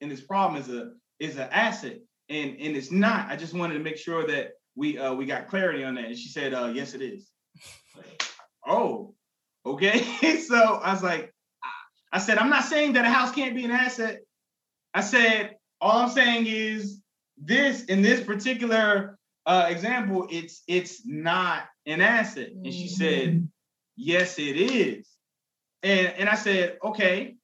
[0.00, 1.98] in this problem is a is an asset,
[2.28, 3.30] and and it's not.
[3.30, 6.06] I just wanted to make sure that we uh we got clarity on that.
[6.06, 7.30] And she said, uh, yes, it is.
[8.66, 9.14] oh,
[9.64, 10.38] okay.
[10.48, 11.32] so I was like,
[12.12, 14.20] I said, I'm not saying that a house can't be an asset.
[14.92, 15.54] I said,
[15.84, 17.02] all I'm saying is
[17.36, 22.50] this in this particular uh, example, it's it's not an asset.
[22.52, 23.44] And she said, mm-hmm.
[23.96, 25.06] Yes, it is.
[25.82, 27.36] And and I said, okay,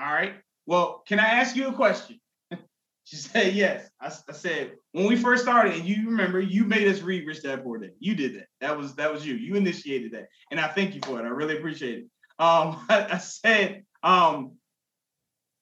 [0.00, 0.34] all right.
[0.66, 2.20] Well, can I ask you a question?
[3.04, 3.90] she said, yes.
[4.00, 7.42] I, I, said, when we first started, and you remember, you made us read Rich
[7.42, 7.90] Dad Poor Dad.
[7.98, 8.46] You did that.
[8.60, 9.34] That was that was you.
[9.34, 11.24] You initiated that, and I thank you for it.
[11.24, 12.04] I really appreciate it.
[12.38, 14.52] Um, I, I said, um,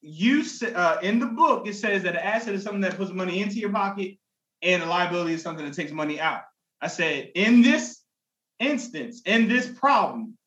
[0.03, 0.43] you
[0.75, 3.55] uh, in the book it says that an asset is something that puts money into
[3.55, 4.17] your pocket,
[4.61, 6.41] and a liability is something that takes money out.
[6.81, 8.01] I said, in this
[8.59, 10.37] instance, in this problem,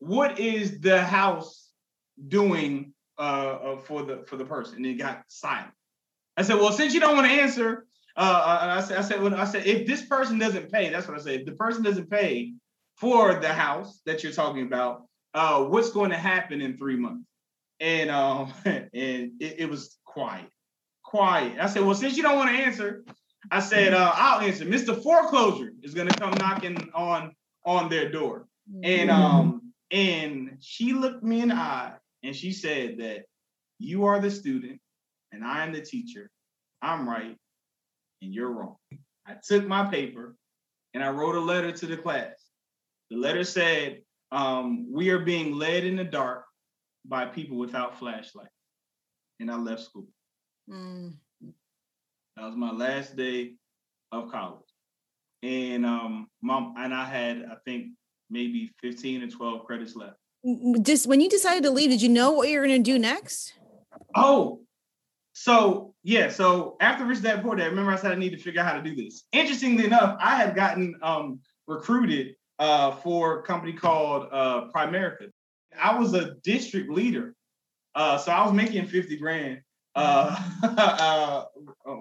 [0.00, 1.70] what is the house
[2.26, 4.78] doing uh, uh, for the for the person?
[4.78, 5.72] And it got silent.
[6.36, 7.86] I said, well, since you don't want to answer,
[8.16, 11.06] uh, uh, I said, I said, well, I said, if this person doesn't pay, that's
[11.06, 11.40] what I said.
[11.40, 12.54] If the person doesn't pay
[12.96, 15.04] for the house that you're talking about,
[15.34, 17.28] uh, what's going to happen in three months?
[17.80, 20.48] And um, and it, it was quiet,
[21.04, 21.58] quiet.
[21.60, 23.04] I said, well, since you don't want to answer,
[23.50, 24.64] I said, uh, I'll answer.
[24.64, 25.00] Mr.
[25.02, 28.46] Foreclosure is going to come knocking on on their door,
[28.82, 29.22] and mm-hmm.
[29.22, 33.24] um, and she looked me in the eye and she said that
[33.78, 34.80] you are the student
[35.32, 36.30] and I am the teacher.
[36.82, 37.36] I'm right
[38.22, 38.76] and you're wrong.
[39.26, 40.36] I took my paper
[40.94, 42.34] and I wrote a letter to the class.
[43.10, 44.00] The letter said,
[44.32, 46.43] um, We are being led in the dark
[47.04, 48.50] by people without flashlights.
[49.40, 50.06] And I left school.
[50.70, 51.14] Mm.
[52.36, 53.54] That was my last day
[54.12, 54.62] of college.
[55.42, 57.88] And um, mom and I had, I think,
[58.30, 60.16] maybe 15 or 12 credits left.
[60.82, 62.98] Just when you decided to leave, did you know what you were going to do
[62.98, 63.54] next?
[64.14, 64.60] Oh,
[65.32, 66.30] so yeah.
[66.30, 68.80] So after Rich Dad Poor Dad, remember I said I need to figure out how
[68.80, 69.24] to do this.
[69.32, 75.30] Interestingly enough, I had gotten um, recruited uh, for a company called uh, Primerica.
[75.80, 77.34] I was a district leader,
[77.94, 79.60] uh, so I was making 50 grand
[79.94, 81.44] uh, uh,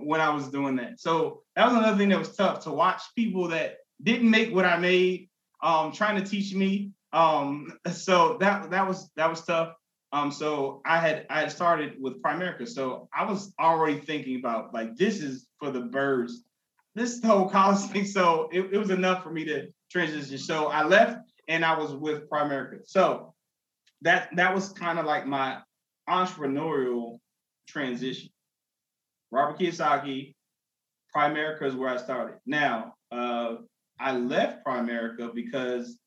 [0.01, 0.99] when I was doing that.
[0.99, 4.65] So that was another thing that was tough to watch people that didn't make what
[4.65, 5.29] I made
[5.61, 6.91] um, trying to teach me.
[7.13, 9.73] Um, so that that was that was tough.
[10.11, 14.73] Um, so I had I had started with Primerica, so I was already thinking about
[14.73, 16.43] like this is for the birds,
[16.93, 18.05] this whole college thing.
[18.05, 20.37] So it, it was enough for me to transition.
[20.37, 22.81] So I left and I was with Primerica.
[22.85, 23.32] So
[24.03, 25.59] that that was kind of like my
[26.09, 27.19] entrepreneurial
[27.67, 28.29] transition.
[29.31, 30.35] Robert Kiyosaki,
[31.15, 32.37] Primerica is where I started.
[32.45, 33.55] Now, uh,
[33.99, 35.97] I left Primerica because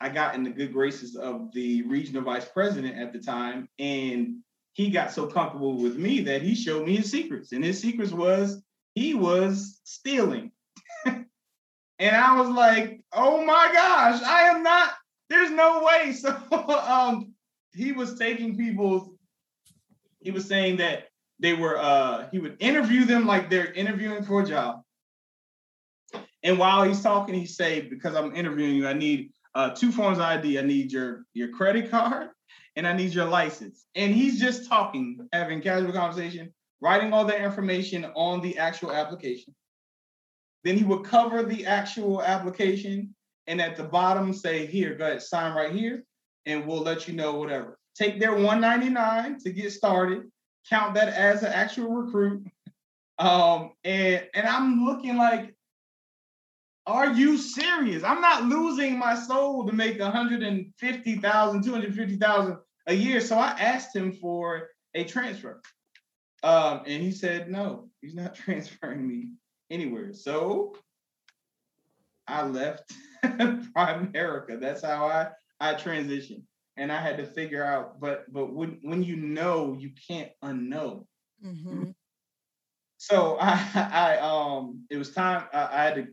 [0.00, 4.36] I got in the good graces of the regional vice president at the time, and
[4.72, 7.52] he got so comfortable with me that he showed me his secrets.
[7.52, 8.62] And his secrets was
[8.94, 10.50] he was stealing.
[11.06, 11.26] and
[12.00, 14.90] I was like, oh my gosh, I am not,
[15.30, 16.12] there's no way.
[16.20, 17.33] So um,
[17.74, 19.10] he was taking people's,
[20.20, 21.08] he was saying that
[21.40, 24.84] they were uh he would interview them like they're interviewing for a job
[26.44, 30.18] and while he's talking, he say, "Because I'm interviewing you, I need uh, two forms
[30.18, 30.58] of ID.
[30.58, 32.28] I need your your credit card
[32.76, 36.52] and I need your license." And he's just talking, having casual conversation,
[36.82, 39.54] writing all that information on the actual application.
[40.64, 43.14] Then he would cover the actual application,
[43.46, 46.04] and at the bottom say, "Here, go ahead, sign right here,
[46.46, 50.30] and we'll let you know whatever." Take their 199 to get started.
[50.68, 52.46] Count that as an actual recruit.
[53.18, 55.54] Um, and and I'm looking like
[56.86, 58.04] are you serious?
[58.04, 63.20] I'm not losing my soul to make 150,000, 250,000 a year.
[63.20, 65.62] So I asked him for a transfer.
[66.42, 69.30] Um, and he said, no, he's not transferring me
[69.70, 70.12] anywhere.
[70.12, 70.74] So
[72.28, 72.92] I left
[73.24, 74.60] Primerica.
[74.60, 75.28] That's how I,
[75.64, 76.42] I transitioned.
[76.76, 81.06] And I had to figure out, but but when when you know, you can't unknow.
[81.44, 81.90] Mm-hmm.
[82.98, 86.06] So I I um it was time I, I had to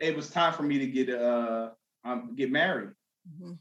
[0.00, 1.70] it was time for me to get uh
[2.04, 2.90] um, get married
[3.28, 3.52] mm-hmm.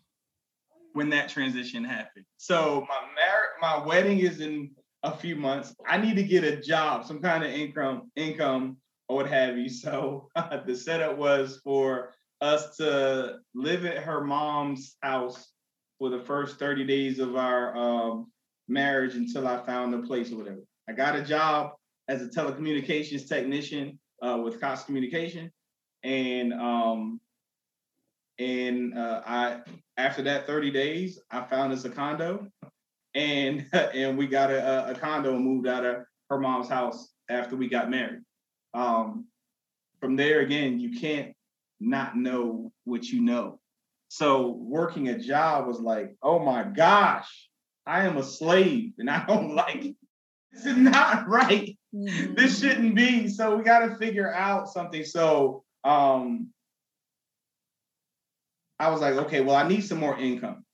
[0.94, 2.26] when that transition happened.
[2.38, 4.72] So my mar- my wedding is in
[5.04, 5.76] a few months.
[5.88, 9.70] I need to get a job, some kind of income, income or what have you.
[9.70, 10.30] So
[10.66, 15.52] the setup was for us to live at her mom's house
[16.00, 18.32] for the first 30 days of our um,
[18.68, 20.62] marriage until I found a place or whatever.
[20.90, 21.74] I got a job
[22.08, 25.52] as a telecommunications technician uh, with Cox Communication
[26.04, 27.20] and um
[28.40, 29.60] and uh, I
[29.98, 32.48] after that 30 days, I found us a condo,
[33.14, 35.98] and and we got a, a condo and moved out of
[36.30, 38.22] her mom's house after we got married.
[38.74, 39.28] Um,
[40.00, 41.34] from there again, you can't
[41.82, 43.60] not know what you know.
[44.08, 47.50] So working a job was like, oh my gosh,
[47.86, 49.96] I am a slave and I don't like it.
[50.52, 51.78] This is not right.
[51.96, 52.36] Mm-hmm.
[52.36, 53.28] This shouldn't be.
[53.30, 55.04] So we got to figure out something.
[55.04, 56.50] So um
[58.80, 60.66] I was like, okay, well, I need some more income.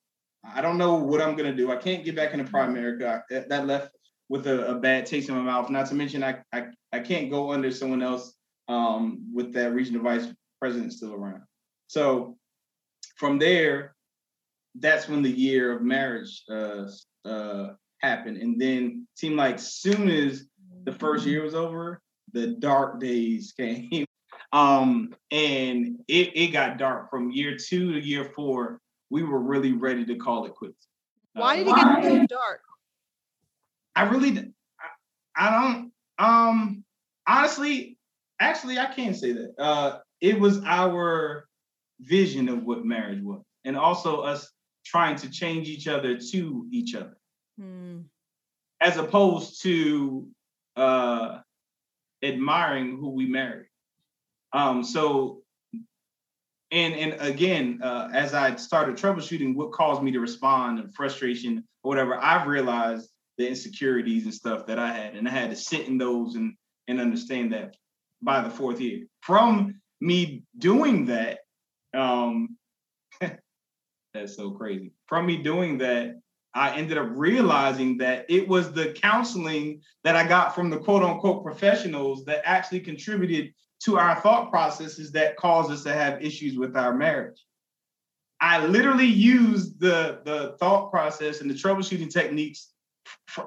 [0.44, 1.72] I don't know what I'm gonna do.
[1.72, 3.22] I can't get back into Primerica.
[3.30, 3.92] I, that left
[4.30, 5.70] with a, a, bad taste in my mouth.
[5.70, 8.34] Not to mention, I I, I can't go under someone else
[8.70, 10.28] um, with that regional vice
[10.60, 11.42] president still around.
[11.88, 12.38] So
[13.18, 13.96] from there,
[14.80, 16.86] that's when the year of marriage uh,
[17.26, 17.70] uh,
[18.02, 20.46] happened, and then seemed like soon as
[20.84, 22.02] the first year was over,
[22.34, 24.06] the dark days came.
[24.54, 28.80] Um, and it, it got dark from year two to year four.
[29.10, 30.88] We were really ready to call it quits.
[31.34, 32.62] Why did it get so dark?
[33.96, 34.54] I really,
[35.38, 36.84] I, I don't, um,
[37.28, 37.98] honestly,
[38.40, 39.54] actually, I can't say that.
[39.58, 41.48] Uh, it was our
[42.00, 44.52] vision of what marriage was, and also us
[44.86, 47.18] trying to change each other to each other,
[47.60, 48.00] hmm.
[48.82, 50.28] as opposed to
[50.76, 51.40] uh,
[52.24, 53.68] admiring who we married.
[54.54, 55.42] Um, so,
[56.72, 61.64] and and again, uh, as I started troubleshooting what caused me to respond and frustration
[61.84, 65.56] or whatever, I've realized the insecurities and stuff that I had, and I had to
[65.56, 66.54] sit in those and
[66.88, 67.76] and understand that
[68.22, 69.06] by the fourth year.
[69.22, 71.40] From me doing that,
[71.94, 72.58] um,
[74.14, 74.94] that's so crazy.
[75.08, 76.20] From me doing that,
[76.54, 81.04] I ended up realizing that it was the counseling that I got from the quote
[81.04, 86.58] unquote professionals that actually contributed to our thought processes that cause us to have issues
[86.58, 87.40] with our marriage.
[88.40, 92.72] I literally used the, the thought process and the troubleshooting techniques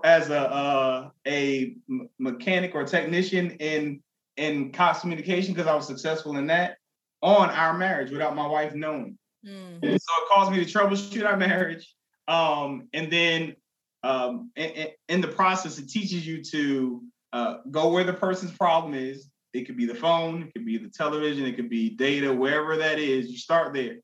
[0.04, 1.76] as a uh, a
[2.18, 4.02] mechanic or technician in
[4.40, 6.78] in Cox Communication because I was successful in that
[7.20, 9.18] on our marriage without my wife knowing.
[9.46, 9.80] Mm.
[9.82, 11.94] So it caused me to troubleshoot our marriage.
[12.26, 13.54] Um, and then
[14.02, 17.02] um, in, in, the process, it teaches you to
[17.34, 20.78] uh, go where the person's problem is, it could be the phone, it could be
[20.78, 23.28] the television, it could be data, wherever that is.
[23.28, 23.96] You start there,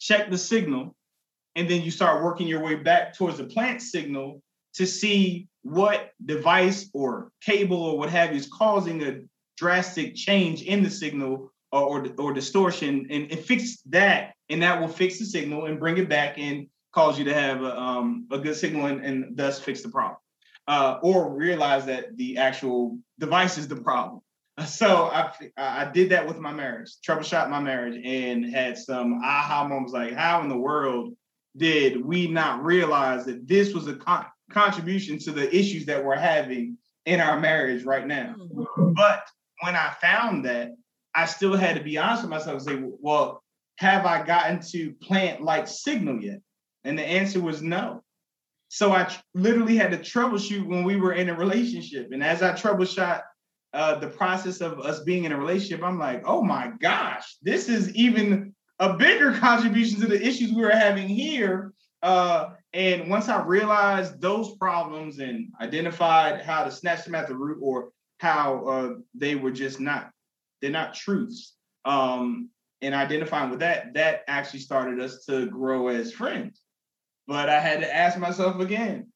[0.00, 0.94] check the signal,
[1.56, 4.42] and then you start working your way back towards the plant signal
[4.74, 9.20] to see what device or cable or what have you is causing a
[9.58, 14.34] drastic change in the signal or, or, or distortion and, and, fix that.
[14.48, 17.62] And that will fix the signal and bring it back and cause you to have
[17.62, 20.18] a, um, a good signal and, and, thus fix the problem.
[20.66, 24.20] Uh, or realize that the actual device is the problem.
[24.66, 29.68] So I I did that with my marriage, troubleshot my marriage, and had some aha
[29.68, 31.14] moments like, how in the world
[31.56, 36.16] did we not realize that this was a con- contribution to the issues that we're
[36.16, 38.34] having in our marriage right now?
[38.36, 38.94] Mm-hmm.
[38.94, 39.28] But
[39.60, 40.72] when I found that,
[41.14, 43.42] I still had to be honest with myself and say, well,
[43.76, 46.40] have I gotten to plant like signal yet?
[46.84, 48.02] And the answer was no.
[48.68, 52.10] So I tr- literally had to troubleshoot when we were in a relationship.
[52.12, 53.22] And as I troubleshot
[53.72, 57.68] uh, the process of us being in a relationship, I'm like, oh my gosh, this
[57.68, 61.72] is even a bigger contribution to the issues we were having here.
[62.02, 67.36] Uh, and once I realized those problems and identified how to snatch them at the
[67.36, 70.10] root or how uh, they were just not,
[70.60, 71.54] they're not truths.
[71.84, 72.50] Um,
[72.80, 76.60] and identifying with that, that actually started us to grow as friends.
[77.26, 79.12] But I had to ask myself again,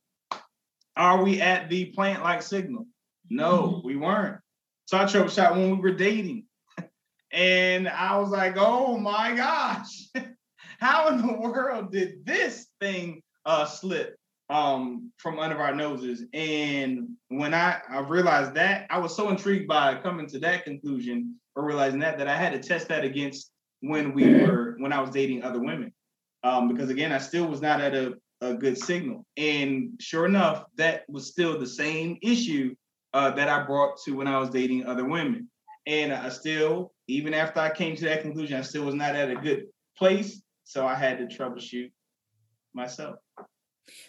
[0.96, 2.86] are we at the plant like signal?
[3.30, 3.86] No, mm-hmm.
[3.86, 4.40] we weren't.
[4.86, 6.44] So I troubleshot when we were dating.
[7.32, 10.09] and I was like, oh my gosh,
[10.78, 14.16] how in the world did this thing uh, slip
[14.53, 16.24] um, from under our noses?
[16.32, 21.36] And when I, I realized that, I was so intrigued by coming to that conclusion
[21.57, 23.50] or realizing that, that I had to test that against
[23.80, 25.92] when we were, when I was dating other women.
[26.44, 29.24] Um, because again, I still was not at a, a good signal.
[29.36, 32.74] And sure enough, that was still the same issue
[33.14, 35.48] uh, that I brought to when I was dating other women.
[35.86, 39.30] And I still, even after I came to that conclusion, I still was not at
[39.30, 40.42] a good place.
[40.64, 41.90] So I had to troubleshoot
[42.74, 43.16] myself.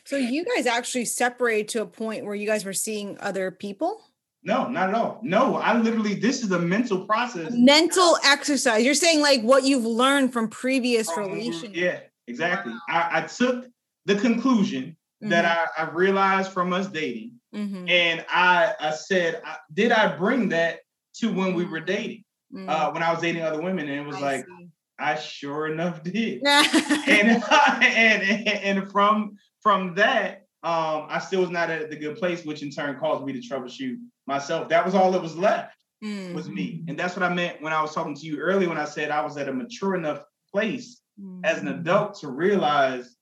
[0.05, 4.01] So you guys actually separated to a point where you guys were seeing other people?
[4.43, 5.19] No, not at all.
[5.23, 7.53] No, I literally, this is a mental process.
[7.53, 8.83] Mental exercise.
[8.83, 11.75] You're saying like what you've learned from previous from, relationships.
[11.75, 12.73] Yeah, exactly.
[12.73, 12.79] Wow.
[12.89, 13.67] I, I, took
[14.05, 15.29] the conclusion mm-hmm.
[15.29, 17.87] that I, I realized from us dating Mm-hmm.
[17.87, 19.41] And I, I said,
[19.73, 20.79] did I bring that
[21.15, 22.23] to when we were dating?
[22.53, 22.69] Mm-hmm.
[22.69, 24.67] Uh, when I was dating other women, and it was I like, see.
[24.99, 26.43] I sure enough did.
[26.45, 32.45] and, and and from from that, um, I still was not at the good place,
[32.45, 33.97] which in turn caused me to troubleshoot
[34.27, 34.69] myself.
[34.69, 36.33] That was all that was left mm-hmm.
[36.33, 36.89] was me, mm-hmm.
[36.89, 39.09] and that's what I meant when I was talking to you earlier when I said
[39.09, 41.01] I was at a mature enough place
[41.43, 41.79] as an mm-hmm.
[41.79, 43.15] adult to realize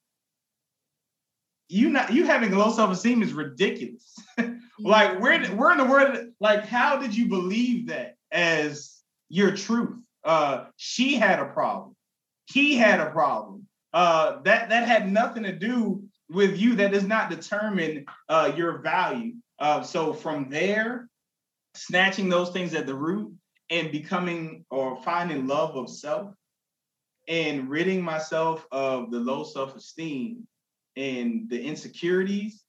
[1.68, 4.14] you not you having low self-esteem is ridiculous.
[4.78, 9.98] like where where in the world like how did you believe that as your truth?
[10.24, 11.96] Uh she had a problem.
[12.46, 13.66] He had a problem.
[13.92, 16.74] Uh that that had nothing to do with you.
[16.76, 19.34] That does not determine uh your value.
[19.58, 21.08] Uh so from there,
[21.74, 23.32] snatching those things at the root
[23.70, 26.34] and becoming or finding love of self
[27.28, 30.46] and ridding myself of the low self-esteem
[30.96, 32.64] and the insecurities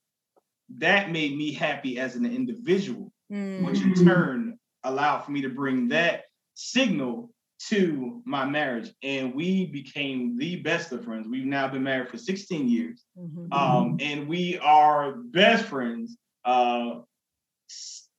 [0.78, 3.66] that made me happy as an individual mm-hmm.
[3.66, 7.33] which in turn allowed for me to bring that signal
[7.70, 12.18] to my marriage and we became the best of friends we've now been married for
[12.18, 13.52] 16 years mm-hmm.
[13.54, 16.96] um, and we are best friends uh,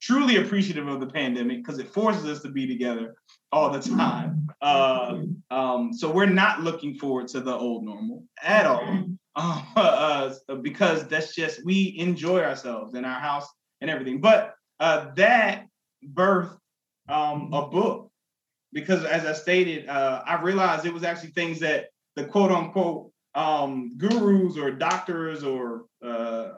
[0.05, 3.15] truly appreciative of the pandemic because it forces us to be together
[3.53, 4.47] all the time.
[4.61, 9.19] Uh, um, so we're not looking forward to the old normal at all um,
[9.77, 13.47] uh, because that's just we enjoy ourselves in our house
[13.81, 14.21] and everything.
[14.21, 15.67] But uh, that
[16.13, 16.59] birthed
[17.09, 18.11] um, a book
[18.75, 23.13] because, as I stated, uh, I realized it was actually things that the quote unquote
[23.35, 26.51] um, gurus or doctors or uh,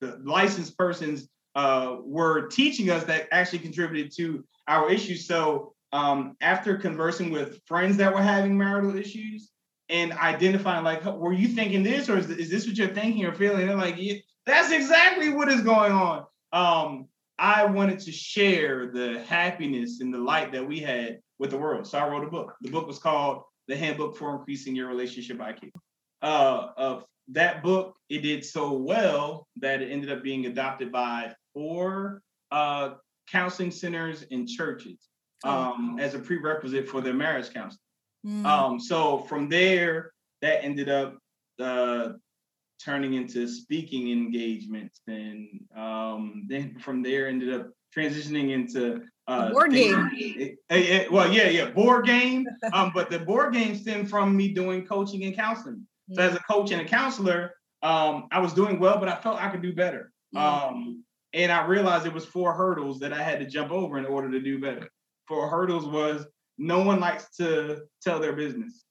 [0.00, 5.26] the licensed persons uh, were teaching us that actually contributed to our issues.
[5.26, 9.50] So um, after conversing with friends that were having marital issues
[9.88, 13.32] and identifying like, were you thinking this or is, is this what you're thinking or
[13.32, 13.66] feeling?
[13.66, 16.26] They're like, yeah, that's exactly what is going on.
[16.52, 17.06] Um,
[17.38, 21.86] I wanted to share the happiness and the light that we had with the world.
[21.86, 22.54] So I wrote a book.
[22.60, 25.70] The book was called The Handbook for Increasing Your Relationship IQ.
[26.22, 31.34] Uh, of that book, it did so well that it ended up being adopted by
[31.52, 32.94] four uh,
[33.30, 35.08] counseling centers and churches
[35.44, 37.78] oh, um, as a prerequisite for their marriage counseling.
[38.26, 38.46] Mm.
[38.46, 40.12] Um, so from there,
[40.42, 41.18] that ended up
[41.60, 42.10] uh,
[42.82, 49.72] turning into speaking engagements, and um, then from there ended up transitioning into uh, board
[49.72, 50.10] game.
[50.14, 52.46] It, it, it, well, yeah, yeah, board game.
[52.72, 55.86] Um, but the board game stemmed from me doing coaching and counseling.
[56.12, 59.40] So as a coach and a counselor, um, I was doing well, but I felt
[59.40, 60.12] I could do better.
[60.36, 64.06] Um, and I realized it was four hurdles that I had to jump over in
[64.06, 64.88] order to do better.
[65.26, 66.26] Four hurdles was
[66.58, 68.84] no one likes to tell their business.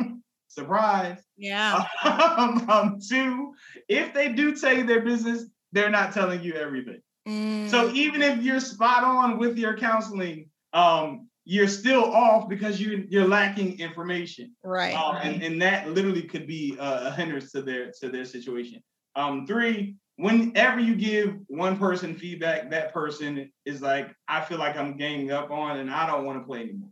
[0.48, 1.18] Surprise.
[1.36, 1.84] Yeah.
[2.04, 3.54] Um, um, two,
[3.88, 7.00] if they do tell you their business, they're not telling you everything.
[7.26, 7.70] Mm.
[7.70, 13.00] So even if you're spot on with your counseling, um, you're still off because you're
[13.08, 14.54] you're lacking information.
[14.62, 14.94] Right.
[14.94, 18.82] Um, and, and that literally could be a, a hindrance to their to their situation.
[19.16, 24.76] Um, three, whenever you give one person feedback, that person is like, I feel like
[24.76, 26.90] I'm ganging up on and I don't want to play anymore.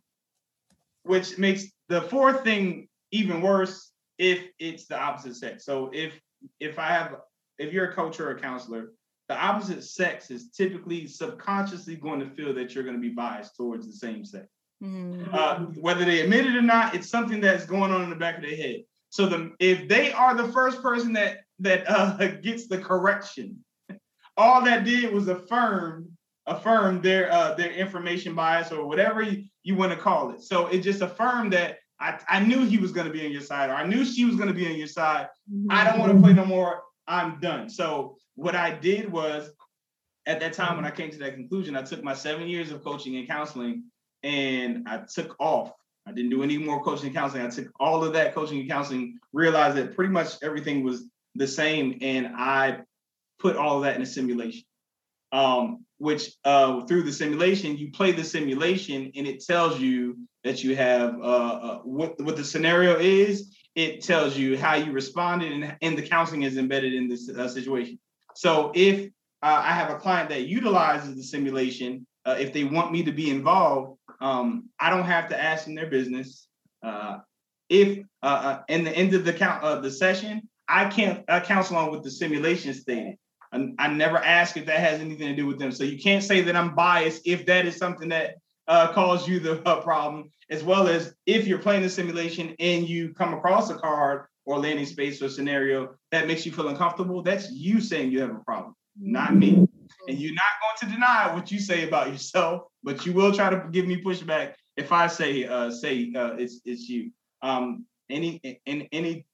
[1.05, 5.65] Which makes the fourth thing even worse if it's the opposite sex.
[5.65, 6.19] So if
[6.61, 7.17] if I have
[7.59, 8.93] if you're a coach or a counselor,
[9.33, 13.57] the opposite sex is typically subconsciously going to feel that you're going to be biased
[13.57, 14.47] towards the same sex.
[14.83, 15.35] Mm-hmm.
[15.35, 18.37] Uh, whether they admit it or not, it's something that's going on in the back
[18.37, 18.83] of their head.
[19.09, 23.65] So the if they are the first person that that uh, gets the correction.
[24.37, 26.09] All that did was affirm
[26.47, 30.43] affirm their uh, their information bias or whatever you, you want to call it.
[30.43, 33.43] So it just affirmed that I, I knew he was going to be on your
[33.43, 35.29] side or I knew she was going to be on your side.
[35.51, 35.71] Mm-hmm.
[35.71, 36.83] I don't want to play no more.
[37.07, 37.69] I'm done.
[37.69, 39.51] So what I did was
[40.27, 42.85] at that time when I came to that conclusion, I took my seven years of
[42.85, 43.85] coaching and counseling
[44.23, 45.73] and I took off.
[46.07, 47.45] I didn't do any more coaching and counseling.
[47.45, 51.05] I took all of that coaching and counseling, realized that pretty much everything was
[51.35, 52.81] the same, and I
[53.39, 54.65] put all of that in a simulation.
[55.31, 60.65] Um, which uh, through the simulation, you play the simulation, and it tells you that
[60.65, 63.55] you have uh, uh, what what the scenario is.
[63.75, 67.49] It tells you how you responded, and, and the counseling is embedded in this uh,
[67.49, 67.99] situation.
[68.35, 69.07] So if
[69.43, 73.13] uh, I have a client that utilizes the simulation, uh, if they want me to
[73.13, 76.47] be involved, um, I don't have to ask them their business.
[77.69, 77.99] if
[78.69, 82.11] in the end of the count of the session, I can't counsel on with the
[82.11, 83.17] simulation stated.
[83.53, 85.73] I, I never ask if that has anything to do with them.
[85.73, 88.37] So you can't say that I'm biased if that is something that
[88.69, 92.89] uh, caused you the uh, problem, as well as if you're playing the simulation and
[92.89, 97.23] you come across a card or landing space or scenario that makes you feel uncomfortable.
[97.23, 99.67] That's you saying you have a problem, not me.
[100.09, 103.51] And you're not going to deny what you say about yourself, but you will try
[103.51, 107.11] to give me pushback if I say uh, say uh, it's it's you.
[107.43, 109.27] Um, any in any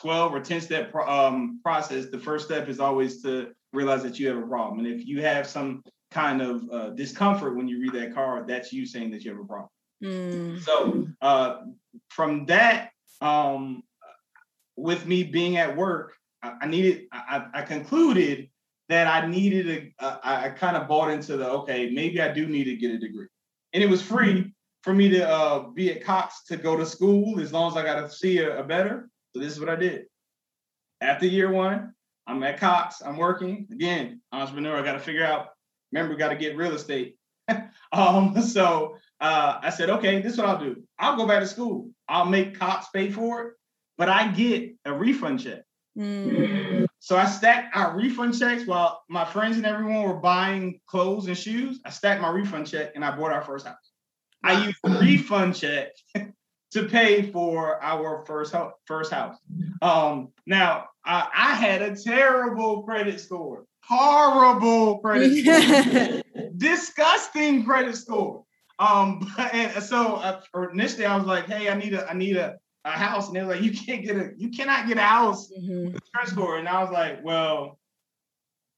[0.00, 4.28] 12 or 10 step um, process, the first step is always to realize that you
[4.28, 4.84] have a problem.
[4.84, 8.72] And if you have some kind of uh, discomfort when you read that card, that's
[8.72, 9.68] you saying that you have a problem.
[10.02, 10.60] Mm.
[10.60, 11.62] So uh,
[12.08, 12.90] from that,
[13.20, 13.82] um,
[14.80, 17.02] with me being at work, I, needed.
[17.12, 18.48] I, I, concluded
[18.88, 20.26] that I needed a.
[20.26, 22.98] I, I kind of bought into the okay, maybe I do need to get a
[22.98, 23.26] degree,
[23.72, 24.52] and it was free
[24.82, 27.82] for me to uh, be at Cox to go to school as long as I
[27.82, 29.10] got to see a, a better.
[29.34, 30.06] So this is what I did.
[31.02, 31.92] After year one,
[32.26, 33.02] I'm at Cox.
[33.02, 34.78] I'm working again, entrepreneur.
[34.78, 35.48] I got to figure out.
[35.92, 37.16] Remember, got to get real estate.
[37.92, 40.82] um, so uh, I said, okay, this is what I'll do.
[40.98, 41.90] I'll go back to school.
[42.08, 43.54] I'll make Cox pay for it,
[44.00, 45.60] but I get a refund check.
[45.96, 46.86] Mm.
[47.00, 51.36] So I stacked our refund checks while my friends and everyone were buying clothes and
[51.36, 51.80] shoes.
[51.84, 53.92] I stacked my refund check and I bought our first house.
[54.42, 55.88] I used the refund check
[56.72, 58.72] to pay for our first house.
[58.86, 59.36] First house.
[59.82, 66.22] Um, now I, I had a terrible credit score, horrible credit score,
[66.56, 68.44] disgusting credit score.
[68.78, 70.40] Um, and so uh,
[70.72, 73.42] initially I was like, "Hey, I need a, I need a, a house," and they
[73.42, 75.92] were like, "You can't get a, you cannot get a house mm-hmm.
[75.92, 77.78] with credit score." And I was like, "Well,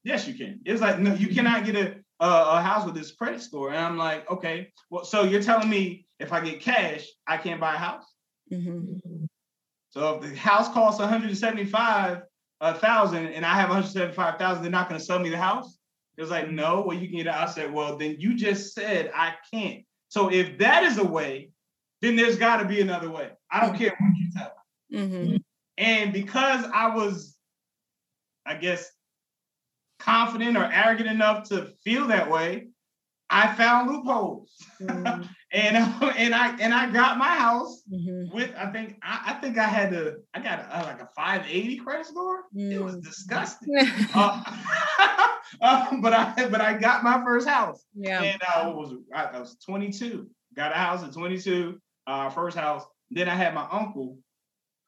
[0.05, 3.13] yes, you can." It's like, no, you cannot get a, a, a house with this
[3.13, 3.71] credit score.
[3.71, 7.61] And I'm like, okay, well, so you're telling me if I get cash, I can't
[7.61, 8.05] buy a house?
[8.53, 9.25] Mm-hmm.
[9.91, 12.23] So if the house costs 175
[12.75, 15.79] thousand and I have 175,000, they're not going to sell me the house.
[16.17, 17.33] It was like, no, well, you can get it.
[17.33, 19.85] I said, well, then you just said I can't.
[20.09, 21.51] So if that is a way,
[22.03, 23.31] then there's got to be another way.
[23.51, 24.53] I don't care what you tell
[24.91, 24.99] me.
[24.99, 25.37] Mm-hmm.
[25.79, 27.37] And because I was,
[28.45, 28.91] I guess,
[29.99, 32.67] confident or arrogant enough to feel that way,
[33.31, 34.53] I found loopholes.
[34.81, 35.23] Mm-hmm.
[35.53, 35.77] and
[36.17, 38.35] and I and I got my house mm-hmm.
[38.35, 41.77] with I think I, I, think I had to I got a, like a 580
[41.79, 42.45] credit score.
[42.57, 42.73] Mm.
[42.73, 43.03] It was mm.
[43.03, 43.75] disgusting.
[44.15, 44.43] uh,
[45.61, 47.85] uh, but I but I got my first house.
[47.95, 48.23] Yeah.
[48.23, 50.29] And I was I, I was 22.
[50.55, 52.85] Got a house at 22, uh, first house.
[53.11, 54.19] Then I had my uncle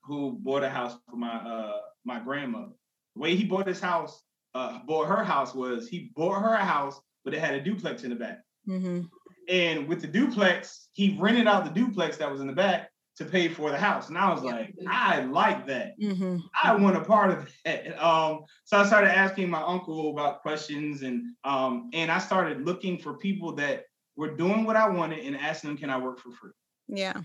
[0.05, 2.73] who bought a house for my uh my grandmother.
[3.15, 4.23] The way he bought his house,
[4.55, 8.05] uh, bought her house was he bought her a house, but it had a duplex
[8.05, 8.41] in the back.
[8.69, 9.03] Mm-hmm.
[9.49, 13.25] And with the duplex, he rented out the duplex that was in the back to
[13.25, 14.09] pay for the house.
[14.09, 15.99] And I was like, I like that.
[16.01, 16.39] Mm-hmm.
[16.63, 18.05] I want a part of that.
[18.05, 22.99] Um, so I started asking my uncle about questions and um, and I started looking
[22.99, 23.85] for people that
[24.17, 26.51] were doing what I wanted and asking them, can I work for free?
[26.89, 27.21] Yeah.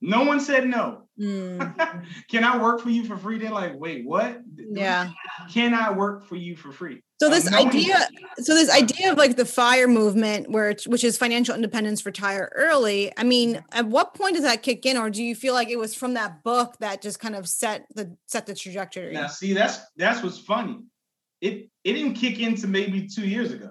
[0.00, 1.04] No one said no.
[1.18, 2.04] Mm.
[2.28, 3.38] Can I work for you for free?
[3.38, 4.42] They're like, wait, what?
[4.56, 5.12] Yeah.
[5.50, 7.00] Can I work for you for free?
[7.22, 8.06] So this um, idea,
[8.38, 12.52] so this idea of like the fire movement, where it's, which is financial independence, retire
[12.54, 13.12] early.
[13.16, 15.78] I mean, at what point does that kick in, or do you feel like it
[15.78, 19.14] was from that book that just kind of set the set the trajectory?
[19.14, 20.80] Now, see, that's that's what's funny.
[21.40, 23.70] It it didn't kick into maybe two years ago.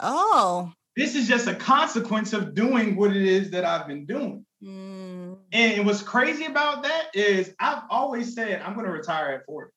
[0.00, 0.72] Oh.
[0.96, 4.44] This is just a consequence of doing what it is that I've been doing.
[4.62, 5.38] Mm.
[5.52, 9.70] And what's crazy about that is I've always said I'm going to retire at 40.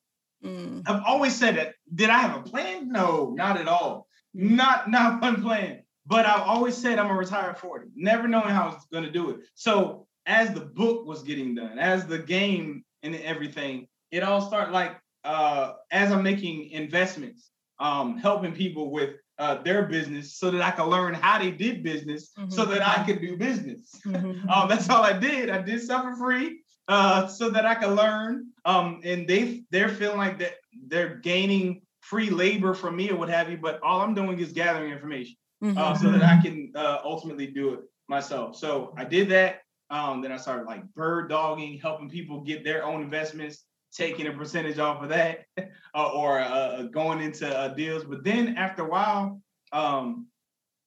[0.43, 0.84] Mm.
[0.86, 1.74] I've always said that.
[1.93, 2.91] Did I have a plan?
[2.91, 4.07] No, not at all.
[4.34, 5.82] Not not one plan.
[6.05, 9.11] But I've always said I'm gonna retire at 40, never knowing how I was gonna
[9.11, 9.39] do it.
[9.55, 14.72] So as the book was getting done, as the game and everything, it all started
[14.72, 17.49] like uh, as I'm making investments,
[17.80, 21.84] um, helping people with uh, their business so that I could learn how they did
[21.84, 22.50] business mm-hmm.
[22.50, 23.92] so that I could do business.
[24.06, 24.50] Mm-hmm.
[24.50, 25.50] um, that's all I did.
[25.50, 28.48] I did stuff for free uh, so that I could learn.
[28.64, 30.56] Um, and they they're feeling like that
[30.88, 33.58] they're gaining free labor from me or what have you.
[33.58, 35.78] But all I'm doing is gathering information mm-hmm.
[35.78, 38.56] uh, so that I can uh, ultimately do it myself.
[38.56, 39.62] So I did that.
[39.90, 44.32] Um, then I started like bird dogging, helping people get their own investments taking a
[44.32, 45.46] percentage off of that
[45.96, 48.04] uh, or uh, going into uh, deals.
[48.04, 50.28] But then after a while, um,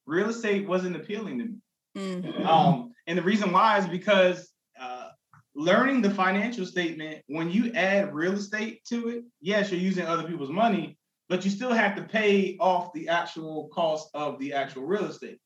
[0.07, 1.55] real estate wasn't appealing to me.
[1.97, 2.47] Mm-hmm.
[2.47, 5.09] Um, and the reason why is because uh,
[5.55, 10.23] learning the financial statement, when you add real estate to it, yes, you're using other
[10.23, 14.85] people's money, but you still have to pay off the actual cost of the actual
[14.85, 15.39] real estate.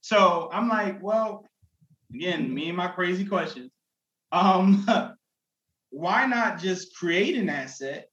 [0.00, 1.46] So I'm like, well,
[2.14, 3.70] again, me and my crazy questions.
[4.32, 4.86] Um,
[5.94, 8.08] why not just create an asset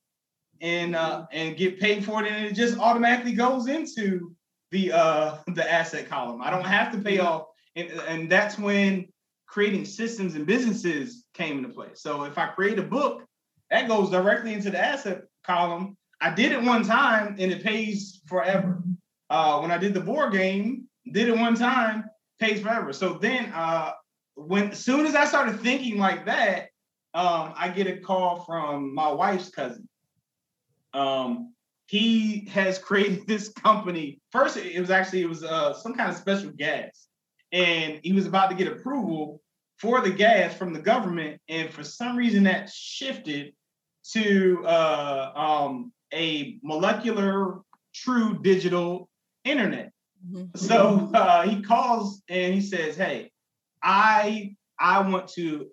[0.62, 4.36] and uh, and get paid for it, and it just automatically goes into
[4.70, 6.42] the uh, the asset column.
[6.42, 9.08] I don't have to pay off, and, and that's when
[9.48, 11.90] creating systems and businesses came into play.
[11.96, 13.26] So if I create a book,
[13.70, 15.98] that goes directly into the asset column.
[16.22, 18.84] I did it one time, and it pays forever.
[19.30, 22.04] Uh, when I did the board game, did it one time,
[22.40, 22.94] pays forever.
[22.94, 23.94] So then, uh,
[24.36, 26.68] when as soon as I started thinking like that,
[27.14, 29.88] um, I get a call from my wife's cousin.
[30.94, 31.54] Um,
[31.88, 34.20] he has created this company.
[34.32, 37.08] First, it was actually it was uh, some kind of special gas,
[37.52, 39.42] and he was about to get approval
[39.80, 43.54] for the gas from the government, and for some reason that shifted,
[44.14, 47.60] to uh, um, a molecular
[47.94, 49.10] true digital
[49.44, 49.92] internet.
[50.30, 50.58] Mm-hmm.
[50.58, 53.32] So uh, he calls and he says, "Hey,
[53.84, 55.68] I I want to."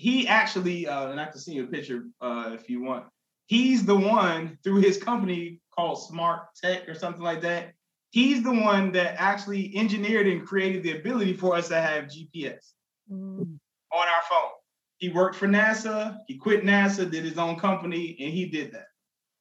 [0.00, 3.04] He actually, uh, and I can see you a picture uh, if you want.
[3.48, 7.74] He's the one through his company called Smart Tech or something like that.
[8.08, 12.72] He's the one that actually engineered and created the ability for us to have GPS
[13.12, 13.42] mm.
[13.42, 13.48] on
[13.92, 14.52] our phone.
[14.96, 16.16] He worked for NASA.
[16.26, 18.86] He quit NASA, did his own company, and he did that.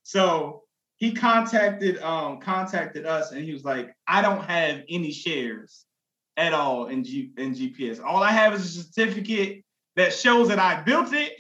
[0.04, 0.64] So
[0.98, 5.86] he contacted um contacted us and he was like, I don't have any shares
[6.36, 8.04] at all in G in GPS.
[8.04, 9.64] All I have is a certificate
[10.00, 11.34] that shows that I built it,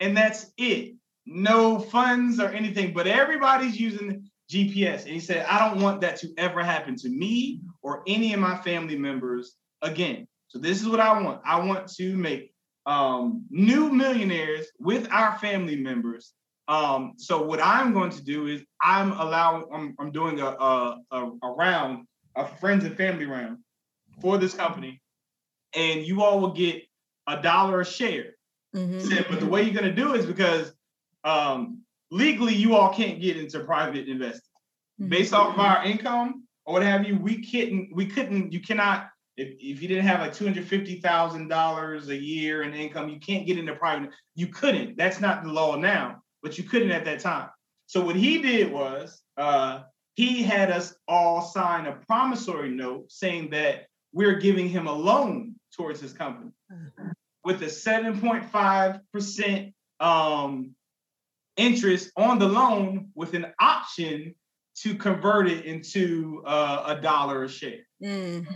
[0.00, 0.94] and that's it.
[1.26, 5.04] No funds or anything, but everybody's using GPS.
[5.04, 8.40] And he said, I don't want that to ever happen to me or any of
[8.40, 10.26] my family members again.
[10.48, 11.40] So this is what I want.
[11.44, 12.52] I want to make
[12.86, 16.34] um, new millionaires with our family members
[16.68, 21.00] um, so what I'm going to do is I'm allowing I'm, I'm doing a, a,
[21.10, 22.06] a, round,
[22.36, 23.58] a friends and family round
[24.20, 25.00] for this company,
[25.74, 26.82] and you all will get
[27.26, 28.34] a dollar a share.
[28.74, 29.00] Mm-hmm.
[29.00, 30.72] Said, but the way you're going to do is because
[31.24, 34.40] um, legally you all can't get into private investing
[35.00, 35.08] mm-hmm.
[35.08, 37.18] based off of our income or what have you.
[37.18, 37.94] We couldn't.
[37.94, 38.52] We couldn't.
[38.52, 39.08] You cannot.
[39.36, 43.08] If, if you didn't have like two hundred fifty thousand dollars a year in income,
[43.08, 44.10] you can't get into private.
[44.34, 44.96] You couldn't.
[44.96, 47.48] That's not the law now but you couldn't at that time.
[47.86, 49.82] So what he did was uh,
[50.14, 55.56] he had us all sign a promissory note saying that we're giving him a loan
[55.74, 57.08] towards his company mm-hmm.
[57.44, 60.74] with a 7.5% um,
[61.56, 64.34] interest on the loan with an option
[64.74, 67.80] to convert it into uh, a dollar a share.
[68.02, 68.46] Mm.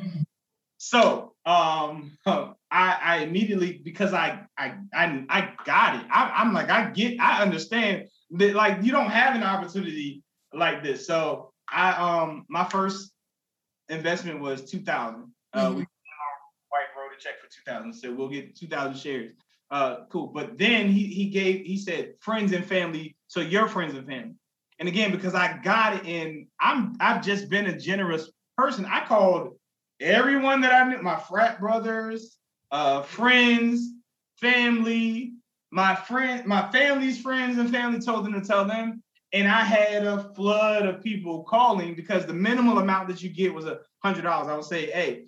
[0.78, 6.06] So um, I, I immediately because I I I, I got it.
[6.10, 10.82] I, am like I get I understand that like you don't have an opportunity like
[10.82, 11.06] this.
[11.06, 13.12] So I um my first
[13.88, 15.32] investment was two thousand.
[15.56, 15.78] Uh, mm-hmm.
[15.78, 15.86] we
[16.68, 17.92] white wrote a check for two thousand.
[17.94, 19.32] So we'll get two thousand shares.
[19.70, 20.28] Uh, cool.
[20.28, 23.16] But then he he gave he said friends and family.
[23.28, 24.34] So your friends and family.
[24.78, 28.84] And again, because I got it, and I'm I've just been a generous person.
[28.84, 29.56] I called
[30.00, 32.36] everyone that I knew, my frat brothers,
[32.70, 33.88] uh, friends,
[34.36, 35.32] family,
[35.70, 39.02] my friend, my family's friends and family told them to tell them.
[39.32, 43.52] And I had a flood of people calling because the minimal amount that you get
[43.52, 44.48] was a hundred dollars.
[44.48, 45.24] I would say, hey,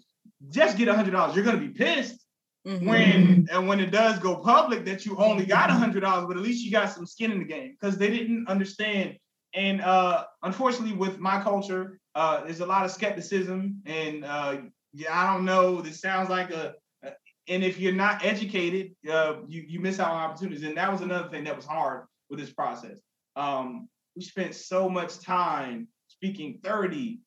[0.51, 1.35] just get a hundred dollars.
[1.35, 2.25] You're gonna be pissed
[2.67, 2.87] mm-hmm.
[2.87, 6.37] when and when it does go public that you only got a hundred dollars, but
[6.37, 9.17] at least you got some skin in the game because they didn't understand.
[9.55, 14.59] And uh, unfortunately, with my culture, uh, there's a lot of skepticism, and uh,
[14.93, 15.81] yeah, I don't know.
[15.81, 17.13] This sounds like a, a
[17.49, 21.01] and if you're not educated, uh, you you miss out on opportunities, and that was
[21.01, 22.99] another thing that was hard with this process.
[23.37, 27.21] Um, we spent so much time speaking 30,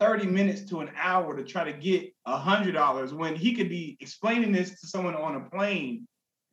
[0.00, 3.68] 30 minutes to an hour to try to get a hundred dollars when he could
[3.68, 6.06] be explaining this to someone on a plane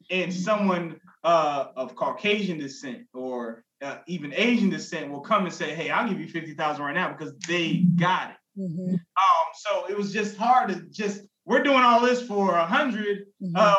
[0.10, 5.76] and someone uh, of Caucasian descent or uh, even Asian descent will come and say,
[5.76, 8.94] "Hey, I'll give you fifty thousand right now because they got it." Mm-hmm.
[8.94, 13.26] Um, so it was just hard to just we're doing all this for a 100
[13.42, 13.52] mm-hmm.
[13.56, 13.76] uh,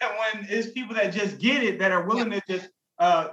[0.00, 0.10] when,
[0.40, 3.28] when it's people that just get it that are willing to just uh,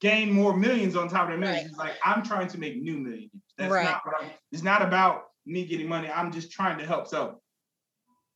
[0.00, 1.72] gain more millions on top of their millions.
[1.78, 1.88] Right.
[1.88, 3.30] Like I'm trying to make new millions.
[3.58, 3.84] That's right.
[3.84, 4.30] not what I'm.
[4.52, 6.08] It's not about me getting money.
[6.10, 7.06] I'm just trying to help.
[7.06, 7.40] So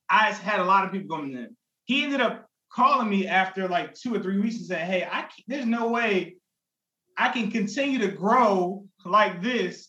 [0.09, 1.57] I had a lot of people going in.
[1.85, 5.27] He ended up calling me after like two or three weeks and said, "Hey, I
[5.47, 6.37] there's no way
[7.17, 9.89] I can continue to grow like this."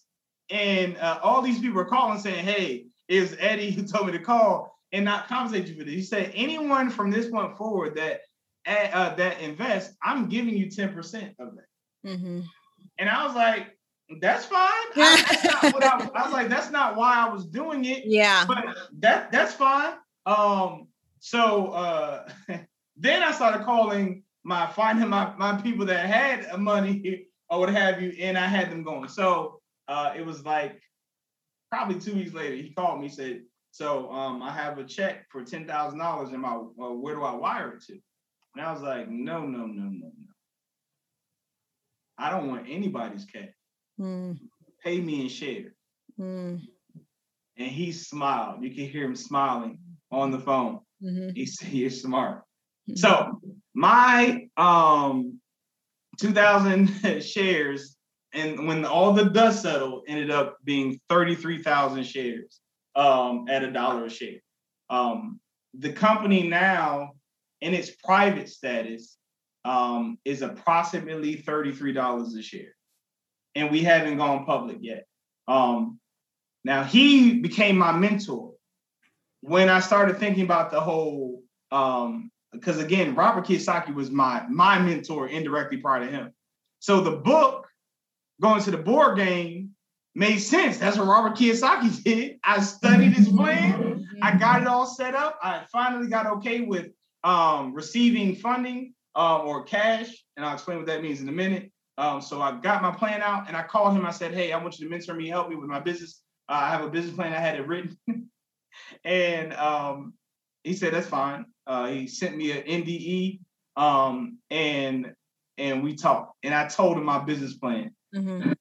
[0.49, 4.19] And uh, all these people are calling saying, "Hey, is Eddie who told me to
[4.19, 8.21] call and not compensate you for this?" He said, "Anyone from this point forward that
[8.65, 12.41] uh, that invest, I'm giving you ten percent of that." Mm-hmm.
[12.97, 13.78] And I was like,
[14.21, 18.03] "That's fine." I, that's I, I was like, "That's not why I was doing it."
[18.05, 18.65] Yeah, but
[18.99, 19.93] that that's fine.
[20.25, 20.87] Um,
[21.19, 22.29] so uh,
[22.97, 28.01] then I started calling my finding my my people that had money or what have
[28.01, 29.09] you, and I had them going.
[29.09, 30.81] So uh, it was like
[31.71, 35.43] probably two weeks later, he called me, said, "So um, I have a check for
[35.43, 37.99] ten thousand dollars, and my uh, where do I wire it to?"
[38.55, 40.11] And I was like, "No, no, no, no, no.
[42.17, 43.53] I don't want anybody's cash.
[43.99, 44.39] Mm.
[44.83, 45.73] Pay me in shares."
[46.19, 46.61] Mm.
[47.57, 48.63] And he smiled.
[48.63, 49.79] You can hear him smiling
[50.11, 50.79] on the phone.
[51.03, 51.29] Mm-hmm.
[51.35, 52.43] He said, "You're smart."
[52.89, 52.95] Mm-hmm.
[52.95, 53.41] So
[53.73, 55.39] my um
[56.19, 57.97] 2,000 shares
[58.33, 62.61] and when all the dust settled, ended up being 33,000 shares
[62.95, 64.39] um, at a dollar a share.
[64.89, 65.39] Um,
[65.73, 67.11] the company now,
[67.61, 69.17] in its private status,
[69.65, 72.75] um, is approximately $33 a share.
[73.59, 75.05] And we haven't gone public yet.
[75.47, 75.99] Um,
[76.63, 78.53] now he became my mentor
[79.41, 81.41] when I started thinking about the whole
[81.71, 86.33] um, because again, Robert Kiyosaki was my my mentor indirectly prior to him.
[86.79, 87.67] So the book
[88.41, 89.71] going to the board game
[90.15, 90.77] made sense.
[90.77, 92.37] That's what Robert Kiyosaki did.
[92.43, 94.07] I studied his plan.
[94.21, 95.37] I got it all set up.
[95.41, 96.87] I finally got okay with
[97.23, 101.71] um, receiving funding um, or cash, and I'll explain what that means in a minute.
[101.99, 104.05] Um, so I got my plan out, and I called him.
[104.05, 106.21] I said, "Hey, I want you to mentor me, help me with my business.
[106.47, 107.33] Uh, I have a business plan.
[107.33, 107.97] I had it written."
[109.03, 110.13] and um,
[110.63, 113.41] he said, "That's fine." Uh, he sent me an NDA,
[113.75, 115.13] um, and
[115.57, 116.37] and we talked.
[116.41, 117.91] And I told him my business plan.
[118.15, 118.53] Mm-hmm.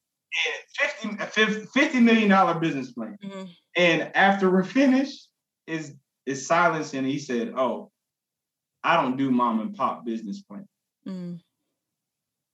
[1.03, 3.17] And 50, 50 million dollar business plan.
[3.23, 3.45] Mm-hmm.
[3.77, 5.29] And after we're finished,
[5.65, 7.89] is is silence, and he said, "Oh,
[8.83, 10.67] I don't do mom and pop business plan."
[11.07, 11.35] Mm-hmm.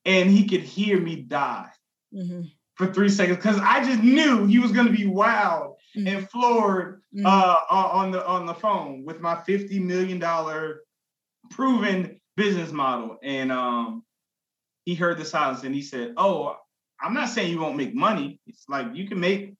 [0.05, 1.69] And he could hear me die
[2.13, 2.43] mm-hmm.
[2.75, 6.07] for three seconds because I just knew he was going to be wild mm-hmm.
[6.07, 7.25] and floored mm-hmm.
[7.25, 10.81] uh, on the on the phone with my fifty million dollar
[11.49, 13.17] proven business model.
[13.23, 14.03] And um,
[14.85, 16.55] he heard the silence and he said, "Oh,
[17.01, 18.39] I'm not saying you won't make money.
[18.47, 19.55] It's like you can make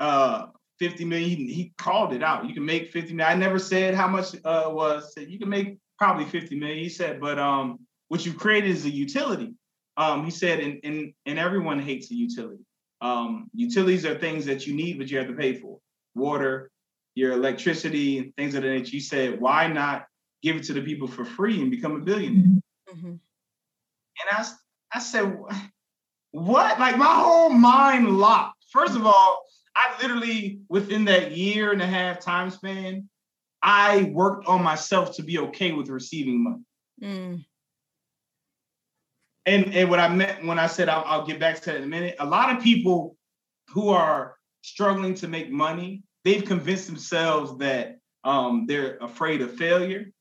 [0.00, 0.46] uh
[0.78, 1.28] 50 million.
[1.28, 2.48] He, he called it out.
[2.48, 3.32] You can make 50 million.
[3.32, 5.12] I never said how much uh was.
[5.14, 6.78] Said you can make probably 50 million.
[6.78, 7.78] He said, but um,
[8.08, 9.54] what you've created is a utility.
[9.96, 12.64] Um, he said, and and and everyone hates a utility.
[13.00, 15.78] Um, utilities are things that you need, but you have to pay for
[16.14, 16.70] water,
[17.14, 18.94] your electricity, things of that nature.
[18.94, 20.06] You said, why not
[20.42, 22.60] give it to the people for free and become a billionaire?
[22.94, 23.08] Mm-hmm.
[23.08, 23.20] And
[24.30, 24.44] I,
[24.94, 25.36] I said,
[26.30, 26.78] what?
[26.78, 28.64] Like my whole mind locked.
[28.70, 29.42] First of all,
[29.74, 33.08] I literally, within that year and a half time span,
[33.62, 36.62] I worked on myself to be okay with receiving money.
[37.02, 37.44] Mm
[39.46, 41.84] and and what I meant when I said I'll, I'll get back to that in
[41.84, 42.16] a minute.
[42.18, 43.16] A lot of people
[43.68, 50.12] who are struggling to make money, they've convinced themselves that um, they're afraid of failure.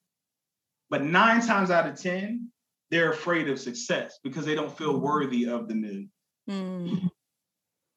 [0.90, 2.52] But nine times out of ten,
[2.90, 6.12] they're afraid of success because they don't feel worthy of the million.
[6.50, 7.10] Mm.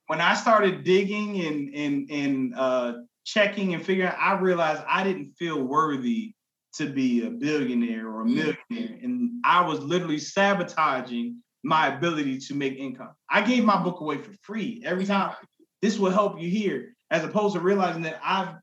[0.06, 2.92] When I started digging and and and uh,
[3.24, 6.34] checking and figuring, out, I realized I didn't feel worthy
[6.76, 8.34] to be a billionaire or a mm.
[8.34, 8.98] millionaire.
[9.02, 13.10] And I was literally sabotaging my ability to make income.
[13.30, 15.34] I gave my book away for free every time.
[15.82, 18.54] This will help you here, as opposed to realizing that I've